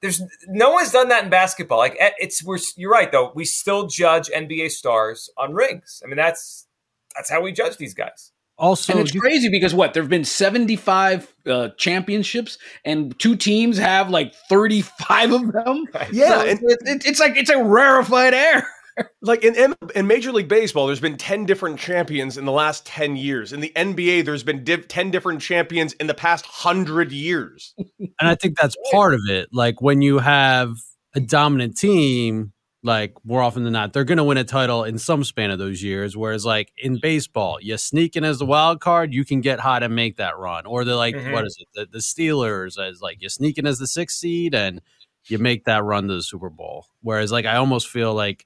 There's 0.00 0.20
no 0.48 0.70
one's 0.70 0.90
done 0.90 1.08
that 1.10 1.22
in 1.24 1.30
basketball. 1.30 1.78
Like 1.78 1.96
eh, 2.00 2.10
it's 2.18 2.42
we're 2.44 2.58
you're 2.76 2.90
right 2.90 3.12
though. 3.12 3.30
We 3.36 3.44
still 3.44 3.86
judge 3.86 4.28
NBA 4.30 4.70
stars 4.72 5.30
on 5.38 5.54
rings. 5.54 6.02
I 6.04 6.08
mean 6.08 6.16
that's 6.16 6.66
that's 7.14 7.30
how 7.30 7.40
we 7.40 7.52
judge 7.52 7.76
these 7.76 7.94
guys. 7.94 8.31
Also, 8.62 8.92
and 8.92 9.00
it's 9.02 9.12
you- 9.12 9.20
crazy 9.20 9.48
because 9.50 9.74
what 9.74 9.92
there 9.92 10.02
have 10.02 10.08
been 10.08 10.24
75 10.24 11.34
uh, 11.46 11.68
championships 11.76 12.56
and 12.84 13.18
two 13.18 13.36
teams 13.36 13.76
have 13.76 14.08
like 14.08 14.32
35 14.48 15.32
of 15.32 15.52
them 15.52 15.84
Yeah, 16.12 16.28
So 16.42 16.46
and 16.48 16.60
it, 16.62 16.78
it- 16.86 17.04
it's 17.04 17.20
like 17.20 17.36
it's 17.36 17.50
a 17.50 17.62
rarefied 17.62 18.32
air 18.34 18.66
like 19.22 19.42
in, 19.42 19.54
in 19.56 19.74
in 19.94 20.06
Major 20.06 20.32
League 20.32 20.48
Baseball, 20.48 20.86
there's 20.86 21.00
been 21.00 21.16
ten 21.16 21.46
different 21.46 21.78
champions 21.78 22.36
in 22.36 22.44
the 22.44 22.52
last 22.52 22.84
ten 22.84 23.16
years. 23.16 23.52
In 23.52 23.60
the 23.60 23.72
NBA, 23.74 24.24
there's 24.26 24.42
been 24.42 24.64
div- 24.64 24.86
ten 24.86 25.10
different 25.10 25.40
champions 25.40 25.94
in 25.94 26.06
the 26.08 26.14
past 26.14 26.44
hundred 26.44 27.10
years. 27.10 27.74
and 27.98 28.10
I 28.28 28.34
think 28.34 28.58
that's 28.58 28.76
part 28.90 29.14
of 29.14 29.20
it. 29.30 29.48
Like 29.50 29.80
when 29.80 30.02
you 30.02 30.18
have 30.18 30.74
a 31.14 31.20
dominant 31.20 31.78
team, 31.78 32.52
like 32.82 33.14
more 33.24 33.42
often 33.42 33.64
than 33.64 33.72
not, 33.72 33.92
they're 33.92 34.04
going 34.04 34.18
to 34.18 34.24
win 34.24 34.38
a 34.38 34.44
title 34.44 34.84
in 34.84 34.98
some 34.98 35.22
span 35.24 35.50
of 35.50 35.58
those 35.58 35.82
years. 35.82 36.16
Whereas, 36.16 36.44
like 36.44 36.72
in 36.76 36.98
baseball, 37.00 37.58
you 37.60 37.76
sneak 37.78 38.16
in 38.16 38.24
as 38.24 38.38
the 38.40 38.46
wild 38.46 38.80
card, 38.80 39.14
you 39.14 39.24
can 39.24 39.40
get 39.40 39.60
hot 39.60 39.82
and 39.82 39.94
make 39.94 40.16
that 40.16 40.36
run. 40.36 40.66
Or 40.66 40.84
they're 40.84 40.94
like, 40.96 41.14
Mhm. 41.14 41.32
what 41.32 41.46
is 41.46 41.56
it? 41.60 41.68
The, 41.74 41.86
the 41.86 41.98
Steelers 41.98 42.78
as 42.78 43.00
like 43.00 43.22
you 43.22 43.28
sneak 43.28 43.58
in 43.58 43.66
as 43.66 43.78
the 43.78 43.86
sixth 43.86 44.18
seed 44.18 44.54
and 44.54 44.80
you 45.26 45.38
make 45.38 45.64
that 45.66 45.84
run 45.84 46.08
to 46.08 46.14
the 46.14 46.22
Super 46.22 46.50
Bowl. 46.50 46.86
Whereas, 47.02 47.30
like 47.30 47.46
I 47.46 47.56
almost 47.56 47.88
feel 47.88 48.12
like 48.14 48.44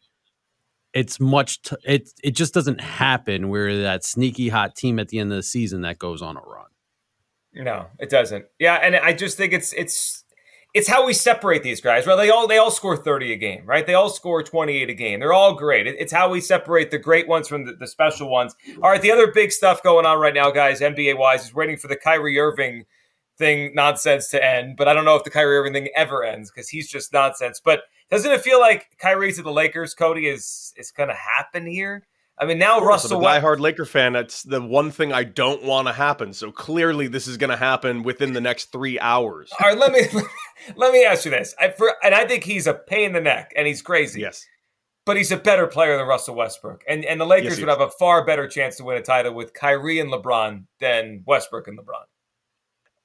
it's 0.93 1.19
much. 1.19 1.63
T- 1.63 1.77
it 1.85 2.11
it 2.23 2.31
just 2.33 2.53
doesn't 2.53 2.81
happen 2.83 3.49
where 3.49 3.83
that 3.83 4.05
sneaky 4.05 4.51
hot 4.51 4.77
team 4.77 4.99
at 4.99 5.09
the 5.09 5.19
end 5.19 5.33
of 5.33 5.37
the 5.37 5.43
season 5.43 5.81
that 5.83 5.99
goes 5.99 6.21
on 6.21 6.37
a 6.37 6.41
run. 6.41 6.67
No, 7.55 7.87
it 7.99 8.11
doesn't. 8.11 8.45
Yeah, 8.59 8.75
and 8.75 8.95
I 8.97 9.15
just 9.15 9.39
think 9.39 9.55
it's 9.55 9.73
it's 9.73 10.25
it's 10.77 10.87
how 10.89 11.07
we 11.07 11.15
separate 11.15 11.63
these 11.63 11.81
guys, 11.81 12.07
right? 12.07 12.17
They 12.17 12.29
all 12.29 12.47
they 12.47 12.59
all 12.59 12.71
score 12.71 12.97
thirty 12.99 13.33
a 13.33 13.37
game, 13.37 13.65
right? 13.65 13.87
They 13.87 13.95
all 13.95 14.11
score 14.11 14.43
twenty 14.43 14.77
eight 14.77 14.91
a 14.91 14.95
game. 14.95 15.21
They're 15.21 15.33
all 15.33 15.55
great. 15.55 15.87
It- 15.87 15.97
It's 15.99 16.13
how 16.13 16.29
we 16.29 16.41
separate 16.41 16.91
the 16.91 16.99
great 16.99 17.27
ones 17.27 17.49
from 17.49 17.65
the, 17.65 17.73
the 17.73 17.87
special 17.87 18.29
ones. 18.31 18.55
All 18.83 18.91
right, 18.91 19.01
the 19.01 19.11
other 19.11 19.33
big 19.33 19.53
stuff 19.53 19.83
going 19.83 20.05
on 20.05 20.19
right 20.21 20.35
now, 20.35 20.51
guys, 20.51 20.81
NBA 20.83 21.17
wise, 21.19 21.47
is 21.47 21.55
waiting 21.55 21.79
for 21.79 21.89
the 21.89 21.97
Kyrie 21.97 22.39
Irving 22.39 22.85
thing 23.39 23.73
nonsense 23.75 24.29
to 24.31 24.45
end. 24.45 24.77
But 24.77 24.87
I 24.89 24.93
don't 24.93 25.07
know 25.07 25.17
if 25.17 25.25
the 25.25 25.31
Kyrie 25.31 25.57
Irving 25.57 25.73
thing 25.73 25.89
ever 25.97 26.23
ends 26.25 26.51
because 26.51 26.69
he's 26.69 26.89
just 26.91 27.11
nonsense. 27.13 27.59
But 27.65 27.81
doesn't 28.11 28.31
it 28.31 28.43
feel 28.43 28.61
like 28.61 28.87
Kyrie 28.99 29.33
to 29.33 29.43
the 29.43 29.51
Lakers, 29.53 29.95
Cody, 29.95 30.29
is 30.29 30.75
is 30.77 30.91
going 30.91 31.09
to 31.09 31.15
happen 31.15 31.67
here? 31.67 32.03
I 32.39 32.45
mean, 32.45 32.59
now 32.59 32.81
Russell 32.81 33.09
the 33.11 33.19
West- 33.19 33.43
diehard 33.43 33.61
Laker 33.61 33.85
fan, 33.87 34.13
that's 34.13 34.43
the 34.43 34.61
one 34.61 34.91
thing 34.91 35.13
I 35.13 35.25
don't 35.25 35.63
want 35.63 35.89
to 35.89 35.93
happen. 35.95 36.33
So 36.35 36.53
clearly, 36.53 37.09
this 37.09 37.27
is 37.27 37.37
going 37.39 37.51
to 37.51 37.57
happen 37.57 38.03
within 38.03 38.35
the 38.35 38.41
next 38.43 38.73
three 38.73 38.99
hours. 39.01 39.51
All 39.63 39.69
right, 39.71 39.79
let 39.79 39.93
me 39.93 40.03
let 40.77 40.93
me 40.93 41.05
ask 41.05 41.25
you 41.25 41.31
this. 41.31 41.55
I, 41.61 41.71
for, 41.71 41.93
and 42.05 42.15
I 42.15 42.27
think 42.27 42.45
he's 42.45 42.67
a 42.67 42.75
pain 42.75 43.07
in 43.07 43.13
the 43.15 43.21
neck, 43.23 43.53
and 43.57 43.67
he's 43.67 43.81
crazy. 43.83 44.21
Yes. 44.21 44.45
but 45.07 45.17
he's 45.17 45.31
a 45.33 45.37
better 45.37 45.67
player 45.67 45.97
than 45.97 46.07
Russell 46.07 46.35
Westbrook, 46.35 46.83
and 46.89 47.05
and 47.07 47.19
the 47.21 47.25
Lakers 47.25 47.53
Yes, 47.53 47.61
would 47.61 47.69
is. 47.71 47.79
have 47.79 47.89
a 47.89 47.91
far 47.93 48.25
better 48.27 48.47
chance 48.49 48.77
to 48.77 48.85
win 48.85 48.99
a 48.99 49.03
title 49.03 49.33
with 49.33 49.55
Kyrie 49.55 50.01
and 50.01 50.13
LeBron 50.13 50.65
than 50.81 51.23
Westbrook 51.27 51.69
and 51.69 51.79
LeBron. 51.79 52.05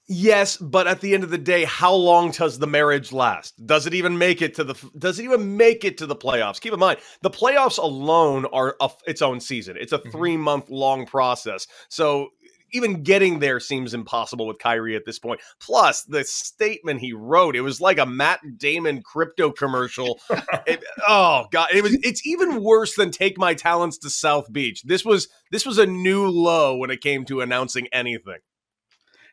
Yes, 0.07 0.57
but 0.57 0.87
at 0.87 0.99
the 0.99 1.13
end 1.13 1.23
of 1.23 1.29
the 1.29 1.37
day, 1.37 1.63
how 1.63 1.93
long 1.93 2.31
does 2.31 2.59
the 2.59 2.67
marriage 2.67 3.13
last? 3.13 3.53
Does 3.65 3.85
it 3.85 3.93
even 3.93 4.17
make 4.17 4.41
it 4.41 4.55
to 4.55 4.63
the? 4.63 4.75
Does 4.97 5.19
it 5.19 5.23
even 5.23 5.55
make 5.55 5.85
it 5.85 5.97
to 5.99 6.05
the 6.05 6.15
playoffs? 6.15 6.59
Keep 6.59 6.73
in 6.73 6.79
mind, 6.79 6.99
the 7.21 7.29
playoffs 7.29 7.77
alone 7.77 8.45
are 8.51 8.75
a, 8.81 8.89
its 9.05 9.21
own 9.21 9.39
season. 9.39 9.77
It's 9.79 9.93
a 9.93 9.99
Mhm. 9.99 10.11
three 10.11 10.37
month 10.37 10.69
long 10.69 11.05
process. 11.05 11.65
So 11.89 12.29
even 12.73 13.03
getting 13.03 13.39
there 13.39 13.59
seems 13.59 13.93
impossible 13.93 14.47
with 14.47 14.57
Kyrie 14.57 14.95
at 14.95 15.05
this 15.05 15.19
point. 15.19 15.39
Plus, 15.59 16.03
the 16.03 16.23
statement 16.23 16.99
he 17.01 17.13
wrote, 17.13 17.55
it 17.55 17.61
was 17.61 17.79
like 17.81 17.97
a 17.97 18.05
Matt 18.05 18.39
Damon 18.57 19.01
crypto 19.03 19.51
commercial. 19.51 20.19
It- 20.65 20.83
oh 21.07 21.45
god, 21.51 21.69
it 21.73 21.83
was. 21.83 21.93
It's 22.03 22.25
even 22.27 22.61
worse 22.63 22.95
than 22.95 23.11
"Take 23.11 23.37
My 23.37 23.53
Talents 23.53 23.97
to 23.99 24.09
South 24.09 24.51
Beach." 24.51 24.81
This 24.83 25.05
was 25.05 25.29
this 25.51 25.65
was 25.65 25.77
a 25.77 25.85
new 25.85 26.27
low 26.27 26.75
when 26.75 26.89
it 26.91 26.99
came 27.01 27.23
to 27.25 27.39
announcing 27.39 27.87
anything. 27.93 28.39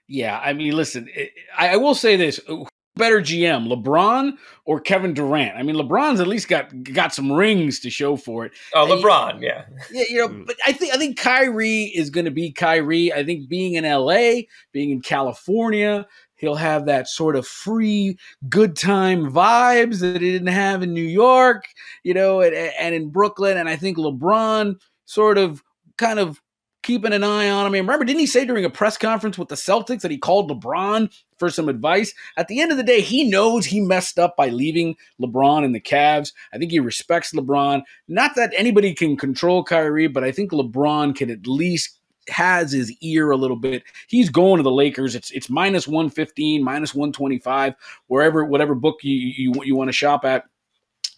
Yeah 0.08 0.38
i 0.42 0.52
mean 0.52 0.72
listen 0.74 1.08
it, 1.14 1.30
I, 1.56 1.70
I 1.70 1.76
will 1.76 1.94
say 1.94 2.16
this 2.16 2.40
better 2.96 3.20
gm 3.20 3.68
lebron 3.72 4.32
or 4.64 4.80
kevin 4.80 5.14
durant 5.14 5.56
i 5.56 5.62
mean 5.62 5.76
lebron's 5.76 6.18
at 6.20 6.26
least 6.26 6.48
got 6.48 6.70
got 6.82 7.14
some 7.14 7.30
rings 7.30 7.78
to 7.80 7.90
show 7.90 8.16
for 8.16 8.44
it 8.44 8.52
Oh, 8.74 8.86
Hey, 8.86 9.00
LeBron, 9.00 9.40
yeah. 9.40 9.64
Yeah, 9.92 10.04
you 10.10 10.18
know, 10.18 10.28
Mm. 10.28 10.46
but 10.46 10.56
I 10.66 10.72
think 10.72 10.92
I 10.94 10.96
think 10.98 11.16
Kyrie 11.18 11.84
is 11.94 12.10
going 12.10 12.24
to 12.24 12.30
be 12.32 12.50
Kyrie. 12.50 13.12
I 13.12 13.22
think 13.24 13.48
being 13.48 13.74
in 13.74 13.84
LA, 13.84 14.42
being 14.72 14.90
in 14.90 15.00
California, 15.00 16.06
he'll 16.36 16.56
have 16.56 16.86
that 16.86 17.06
sort 17.08 17.36
of 17.36 17.46
free, 17.46 18.18
good 18.48 18.76
time 18.76 19.30
vibes 19.30 20.00
that 20.00 20.20
he 20.20 20.32
didn't 20.32 20.48
have 20.48 20.82
in 20.82 20.92
New 20.92 21.00
York, 21.02 21.64
you 22.02 22.14
know, 22.14 22.40
and, 22.40 22.54
and 22.54 22.94
in 22.96 23.10
Brooklyn. 23.10 23.56
And 23.56 23.68
I 23.68 23.76
think 23.76 23.96
LeBron 23.96 24.74
sort 25.04 25.38
of 25.38 25.62
kind 25.98 26.18
of 26.18 26.40
keeping 26.88 27.12
an 27.12 27.22
eye 27.22 27.50
on 27.50 27.66
him. 27.66 27.72
Mean, 27.72 27.82
remember, 27.82 28.06
didn't 28.06 28.20
he 28.20 28.26
say 28.26 28.46
during 28.46 28.64
a 28.64 28.70
press 28.70 28.96
conference 28.96 29.36
with 29.36 29.48
the 29.48 29.56
Celtics 29.56 30.00
that 30.00 30.10
he 30.10 30.16
called 30.16 30.50
LeBron 30.50 31.12
for 31.36 31.50
some 31.50 31.68
advice? 31.68 32.14
At 32.38 32.48
the 32.48 32.62
end 32.62 32.72
of 32.72 32.78
the 32.78 32.82
day, 32.82 33.02
he 33.02 33.28
knows 33.28 33.66
he 33.66 33.78
messed 33.78 34.18
up 34.18 34.38
by 34.38 34.48
leaving 34.48 34.96
LeBron 35.20 35.66
in 35.66 35.72
the 35.72 35.82
Cavs. 35.82 36.32
I 36.54 36.56
think 36.56 36.70
he 36.70 36.80
respects 36.80 37.34
LeBron. 37.34 37.82
Not 38.08 38.36
that 38.36 38.54
anybody 38.56 38.94
can 38.94 39.18
control 39.18 39.62
Kyrie, 39.62 40.06
but 40.06 40.24
I 40.24 40.32
think 40.32 40.50
LeBron 40.50 41.14
can 41.14 41.28
at 41.28 41.46
least 41.46 42.00
has 42.30 42.72
his 42.72 42.90
ear 43.02 43.32
a 43.32 43.36
little 43.36 43.56
bit. 43.56 43.82
He's 44.06 44.30
going 44.30 44.56
to 44.56 44.62
the 44.62 44.70
Lakers. 44.70 45.14
It's 45.14 45.30
it's 45.32 45.50
minus 45.50 45.86
115, 45.86 46.64
minus 46.64 46.94
125, 46.94 47.74
wherever 48.06 48.46
whatever 48.46 48.74
book 48.74 49.00
you 49.02 49.14
you, 49.14 49.52
you 49.62 49.76
want 49.76 49.88
to 49.88 49.92
shop 49.92 50.24
at. 50.24 50.44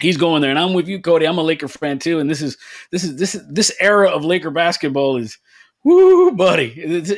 He's 0.00 0.16
going 0.16 0.42
there, 0.42 0.50
and 0.50 0.58
I'm 0.58 0.72
with 0.72 0.88
you, 0.88 1.00
Cody. 1.00 1.26
I'm 1.26 1.38
a 1.38 1.42
Laker 1.42 1.68
fan 1.68 1.98
too, 1.98 2.18
and 2.18 2.30
this 2.30 2.42
is 2.42 2.56
this 2.90 3.04
is 3.04 3.16
this 3.16 3.34
is 3.34 3.46
this 3.48 3.72
era 3.80 4.08
of 4.08 4.24
Laker 4.24 4.50
basketball 4.50 5.16
is, 5.16 5.38
woo, 5.84 6.32
buddy. 6.32 6.72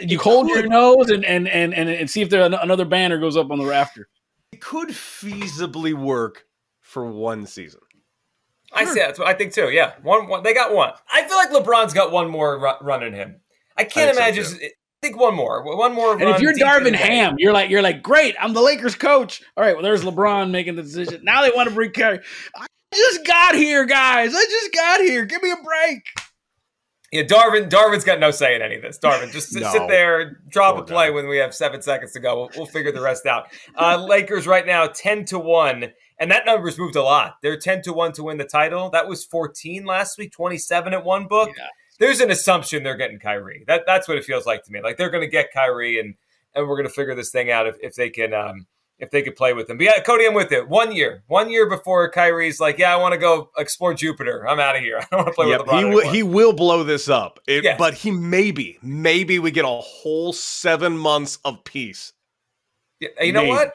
You 0.07 0.19
hold 0.19 0.49
your 0.49 0.67
nose 0.67 1.11
and 1.11 1.25
and 1.25 1.49
and 1.49 1.75
and, 1.75 1.89
and 1.89 2.11
see 2.11 2.23
if 2.23 2.31
there 2.31 2.45
another 2.45 2.85
banner 2.85 3.19
goes 3.19 3.37
up 3.37 3.51
on 3.51 3.59
the 3.59 3.67
rafter. 3.67 4.09
it 4.53 4.61
could 4.61 4.89
feasibly 4.89 5.95
work 5.95 6.47
for 6.81 7.11
one 7.11 7.47
season. 7.47 7.81
I 8.75 8.85
say 8.85 9.01
that's 9.01 9.19
what 9.19 9.29
I 9.29 9.35
think 9.35 9.53
too. 9.53 9.71
Yeah, 9.71 9.93
one, 10.03 10.29
one. 10.29 10.43
They 10.43 10.55
got 10.55 10.75
one. 10.75 10.93
I 11.13 11.23
feel 11.25 11.37
like 11.37 11.51
LeBron's 11.51 11.93
got 11.93 12.11
one 12.11 12.31
more 12.31 12.59
run 12.81 13.03
in 13.03 13.13
him. 13.13 13.37
I 13.77 13.85
can't 13.85 14.11
I 14.11 14.13
imagine. 14.13 14.45
so, 14.45 14.57
think 15.03 15.19
one 15.19 15.35
more, 15.35 15.63
one 15.77 15.93
more. 15.93 16.13
And 16.13 16.31
if 16.31 16.41
you're 16.41 16.55
Darvin 16.55 16.95
Ham, 16.95 17.35
you're 17.39 17.53
like, 17.53 17.69
you're 17.69 17.83
like, 17.83 18.03
great, 18.03 18.37
I'm 18.41 18.55
the 18.55 18.63
Lakers 18.63 18.95
coach. 18.95 19.43
All 19.57 19.65
right, 19.65 19.75
well, 19.75 19.83
there's 19.83 20.05
LeBron 20.05 20.51
making 20.51 20.77
the 20.77 20.83
decision. 20.83 21.23
Now 21.25 21.43
they 21.43 21.51
want 21.51 21.69
to 21.69 21.75
bring 21.75 21.91
Kyrie. 21.91 22.21
I 22.57 22.67
just 22.95 23.27
got 23.27 23.55
here, 23.55 23.85
guys. 23.87 24.35
I 24.35 24.45
just 24.45 24.73
got 24.75 25.01
here. 25.01 25.25
Give 25.25 25.43
me 25.43 25.51
a 25.51 25.57
break. 25.63 26.03
Yeah, 27.11 27.25
Darvin. 27.25 27.69
Darvin's 27.69 28.05
got 28.05 28.21
no 28.21 28.31
say 28.31 28.55
in 28.57 28.63
any 28.63 28.77
of 28.77 28.83
this. 28.83 28.99
Darvin, 28.99 29.31
just 29.33 29.55
No. 29.55 29.71
sit 29.71 29.87
there, 29.89 30.41
drop 30.49 30.77
Poor 30.77 30.83
a 30.85 30.87
play 30.87 31.07
guy. 31.09 31.11
when 31.11 31.29
we 31.29 31.37
have 31.37 31.55
seven 31.55 31.83
seconds 31.83 32.13
to 32.13 32.21
go. 32.21 32.37
We'll, 32.37 32.51
we'll 32.57 32.67
figure 32.67 32.91
the 32.91 33.03
rest 33.03 33.27
out. 33.27 33.49
Uh, 33.79 34.03
Lakers 34.03 34.47
right 34.47 34.67
now 34.67 34.87
ten 34.87 35.27
to 35.27 35.39
one, 35.39 35.93
and 36.19 36.31
that 36.31 36.47
number's 36.47 36.79
moved 36.79 36.97
a 36.97 37.03
lot. 37.03 37.35
They're 37.43 37.59
ten 37.59 37.83
to 37.83 37.93
one 37.93 38.13
to 38.13 38.23
win 38.23 38.39
the 38.39 38.45
title. 38.45 38.89
That 38.89 39.09
was 39.09 39.27
fourteen 39.27 39.85
last 39.85 40.17
week, 40.17 40.33
twenty 40.33 40.57
seven 40.57 40.95
at 40.95 41.05
one 41.05 41.27
book. 41.29 41.51
Yeah. 41.57 41.67
There's 41.99 42.21
an 42.21 42.31
assumption 42.31 42.83
they're 42.83 42.97
getting 42.97 43.19
Kyrie. 43.19 43.65
That 43.67 43.83
that's 43.87 44.09
what 44.09 44.17
it 44.17 44.25
feels 44.25 44.47
like 44.47 44.65
to 44.65 44.73
me. 44.73 44.81
Like 44.83 44.97
they're 44.97 45.11
going 45.11 45.23
to 45.23 45.29
get 45.31 45.53
Kyrie, 45.53 46.01
and 46.01 46.15
and 46.55 46.67
we're 46.67 46.77
going 46.77 46.89
to 46.89 46.95
figure 46.95 47.15
this 47.15 47.31
thing 47.31 47.51
out 47.51 47.67
if, 47.67 47.77
if 47.83 47.95
they 47.95 48.09
can. 48.09 48.33
Um, 48.33 48.67
if 49.03 49.11
they 49.11 49.21
could 49.21 49.35
play 49.37 49.53
with 49.53 49.69
him. 49.69 49.77
But 49.77 49.85
yeah, 49.85 50.01
Cody, 50.01 50.25
I'm 50.27 50.33
with 50.33 50.53
it. 50.53 50.69
One 50.69 50.93
year, 50.93 51.25
one 51.27 51.51
year 51.51 51.69
before 51.69 52.09
Kyrie's 52.11 52.61
like, 52.61 52.79
yeah, 52.79 52.95
I 52.95 52.97
want 52.97 53.13
to 53.13 53.19
go 53.19 53.51
explore 53.59 53.93
Jupiter. 53.95 54.49
I'm 54.49 54.61
out 54.61 54.77
of 54.77 54.83
here. 54.83 54.99
I 55.03 55.07
don't 55.11 55.19
want 55.25 55.29
to 55.29 55.35
play 55.35 55.49
Yep, 55.49 55.61
with 55.61 55.69
LeBron 55.69 55.79
he 55.79 55.85
will. 55.85 55.99
anymore. 56.01 56.13
He 56.15 56.23
will 56.23 56.53
blow 56.53 56.85
this 56.85 57.09
up. 57.11 57.41
It, 57.49 57.65
Yes. 57.65 57.77
But 57.79 57.95
he 57.95 58.13
maybe, 58.13 58.79
maybe 58.81 59.39
we 59.41 59.51
get 59.51 59.65
a 59.65 59.69
whole 59.69 60.33
seven 60.33 60.97
months 60.97 61.39
of 61.45 61.65
peace. 61.65 62.13
Yeah, 63.01 63.09
you 63.21 63.33
know 63.33 63.41
Maybe. 63.43 63.51
what? 63.51 63.73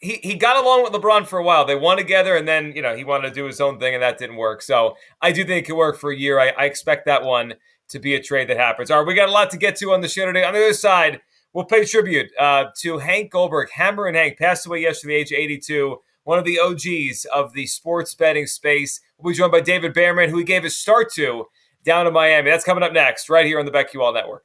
He 0.00 0.20
he 0.22 0.34
got 0.36 0.56
along 0.62 0.84
with 0.84 0.92
LeBron 0.92 1.26
for 1.26 1.40
a 1.40 1.42
while. 1.42 1.64
They 1.64 1.74
won 1.74 1.96
together, 1.96 2.36
and 2.36 2.46
then 2.46 2.72
you 2.76 2.80
know 2.82 2.94
he 2.94 3.02
wanted 3.02 3.30
to 3.30 3.34
do 3.34 3.44
his 3.46 3.60
own 3.60 3.80
thing, 3.80 3.94
and 3.94 4.02
that 4.04 4.16
didn't 4.16 4.36
work. 4.36 4.62
So 4.62 4.94
I 5.20 5.32
do 5.32 5.42
think 5.44 5.64
it 5.64 5.66
could 5.66 5.76
work 5.76 5.98
for 5.98 6.12
a 6.12 6.16
year. 6.16 6.38
I, 6.38 6.50
I 6.56 6.64
expect 6.66 7.06
that 7.06 7.24
one 7.24 7.54
to 7.88 7.98
be 7.98 8.14
a 8.14 8.22
trade 8.22 8.48
that 8.48 8.56
happens. 8.58 8.92
All 8.92 8.98
right, 9.00 9.06
we 9.08 9.14
got 9.14 9.28
a 9.28 9.32
lot 9.32 9.50
to 9.50 9.56
get 9.56 9.74
to 9.78 9.90
on 9.92 10.00
the 10.00 10.06
show 10.08 10.24
today. 10.26 10.44
On 10.44 10.54
the 10.54 10.60
other 10.60 10.72
side, 10.72 11.20
we'll 11.52 11.64
pay 11.64 11.84
tribute 11.84 12.30
uh, 12.38 12.66
to 12.78 12.98
Hank 12.98 13.30
Goldberg. 13.30 13.70
Hammer 13.70 14.06
and 14.06 14.16
Hank 14.16 14.38
passed 14.38 14.66
away 14.66 14.80
yesterday, 14.80 15.14
age 15.14 15.32
82. 15.32 16.00
One 16.24 16.38
of 16.38 16.44
the 16.44 16.60
OGs 16.60 17.24
of 17.26 17.52
the 17.54 17.66
sports 17.66 18.14
betting 18.14 18.46
space. 18.46 19.00
We'll 19.18 19.32
be 19.32 19.36
joined 19.38 19.52
by 19.52 19.60
David 19.60 19.94
Bearman, 19.94 20.28
who 20.28 20.38
he 20.38 20.44
gave 20.44 20.64
his 20.64 20.76
start 20.76 21.12
to 21.14 21.46
down 21.84 22.06
in 22.06 22.12
Miami. 22.12 22.50
That's 22.50 22.64
coming 22.64 22.84
up 22.84 22.92
next, 22.92 23.30
right 23.30 23.46
here 23.46 23.58
on 23.58 23.64
the 23.64 23.72
BetQL 23.72 24.12
Network. 24.12 24.44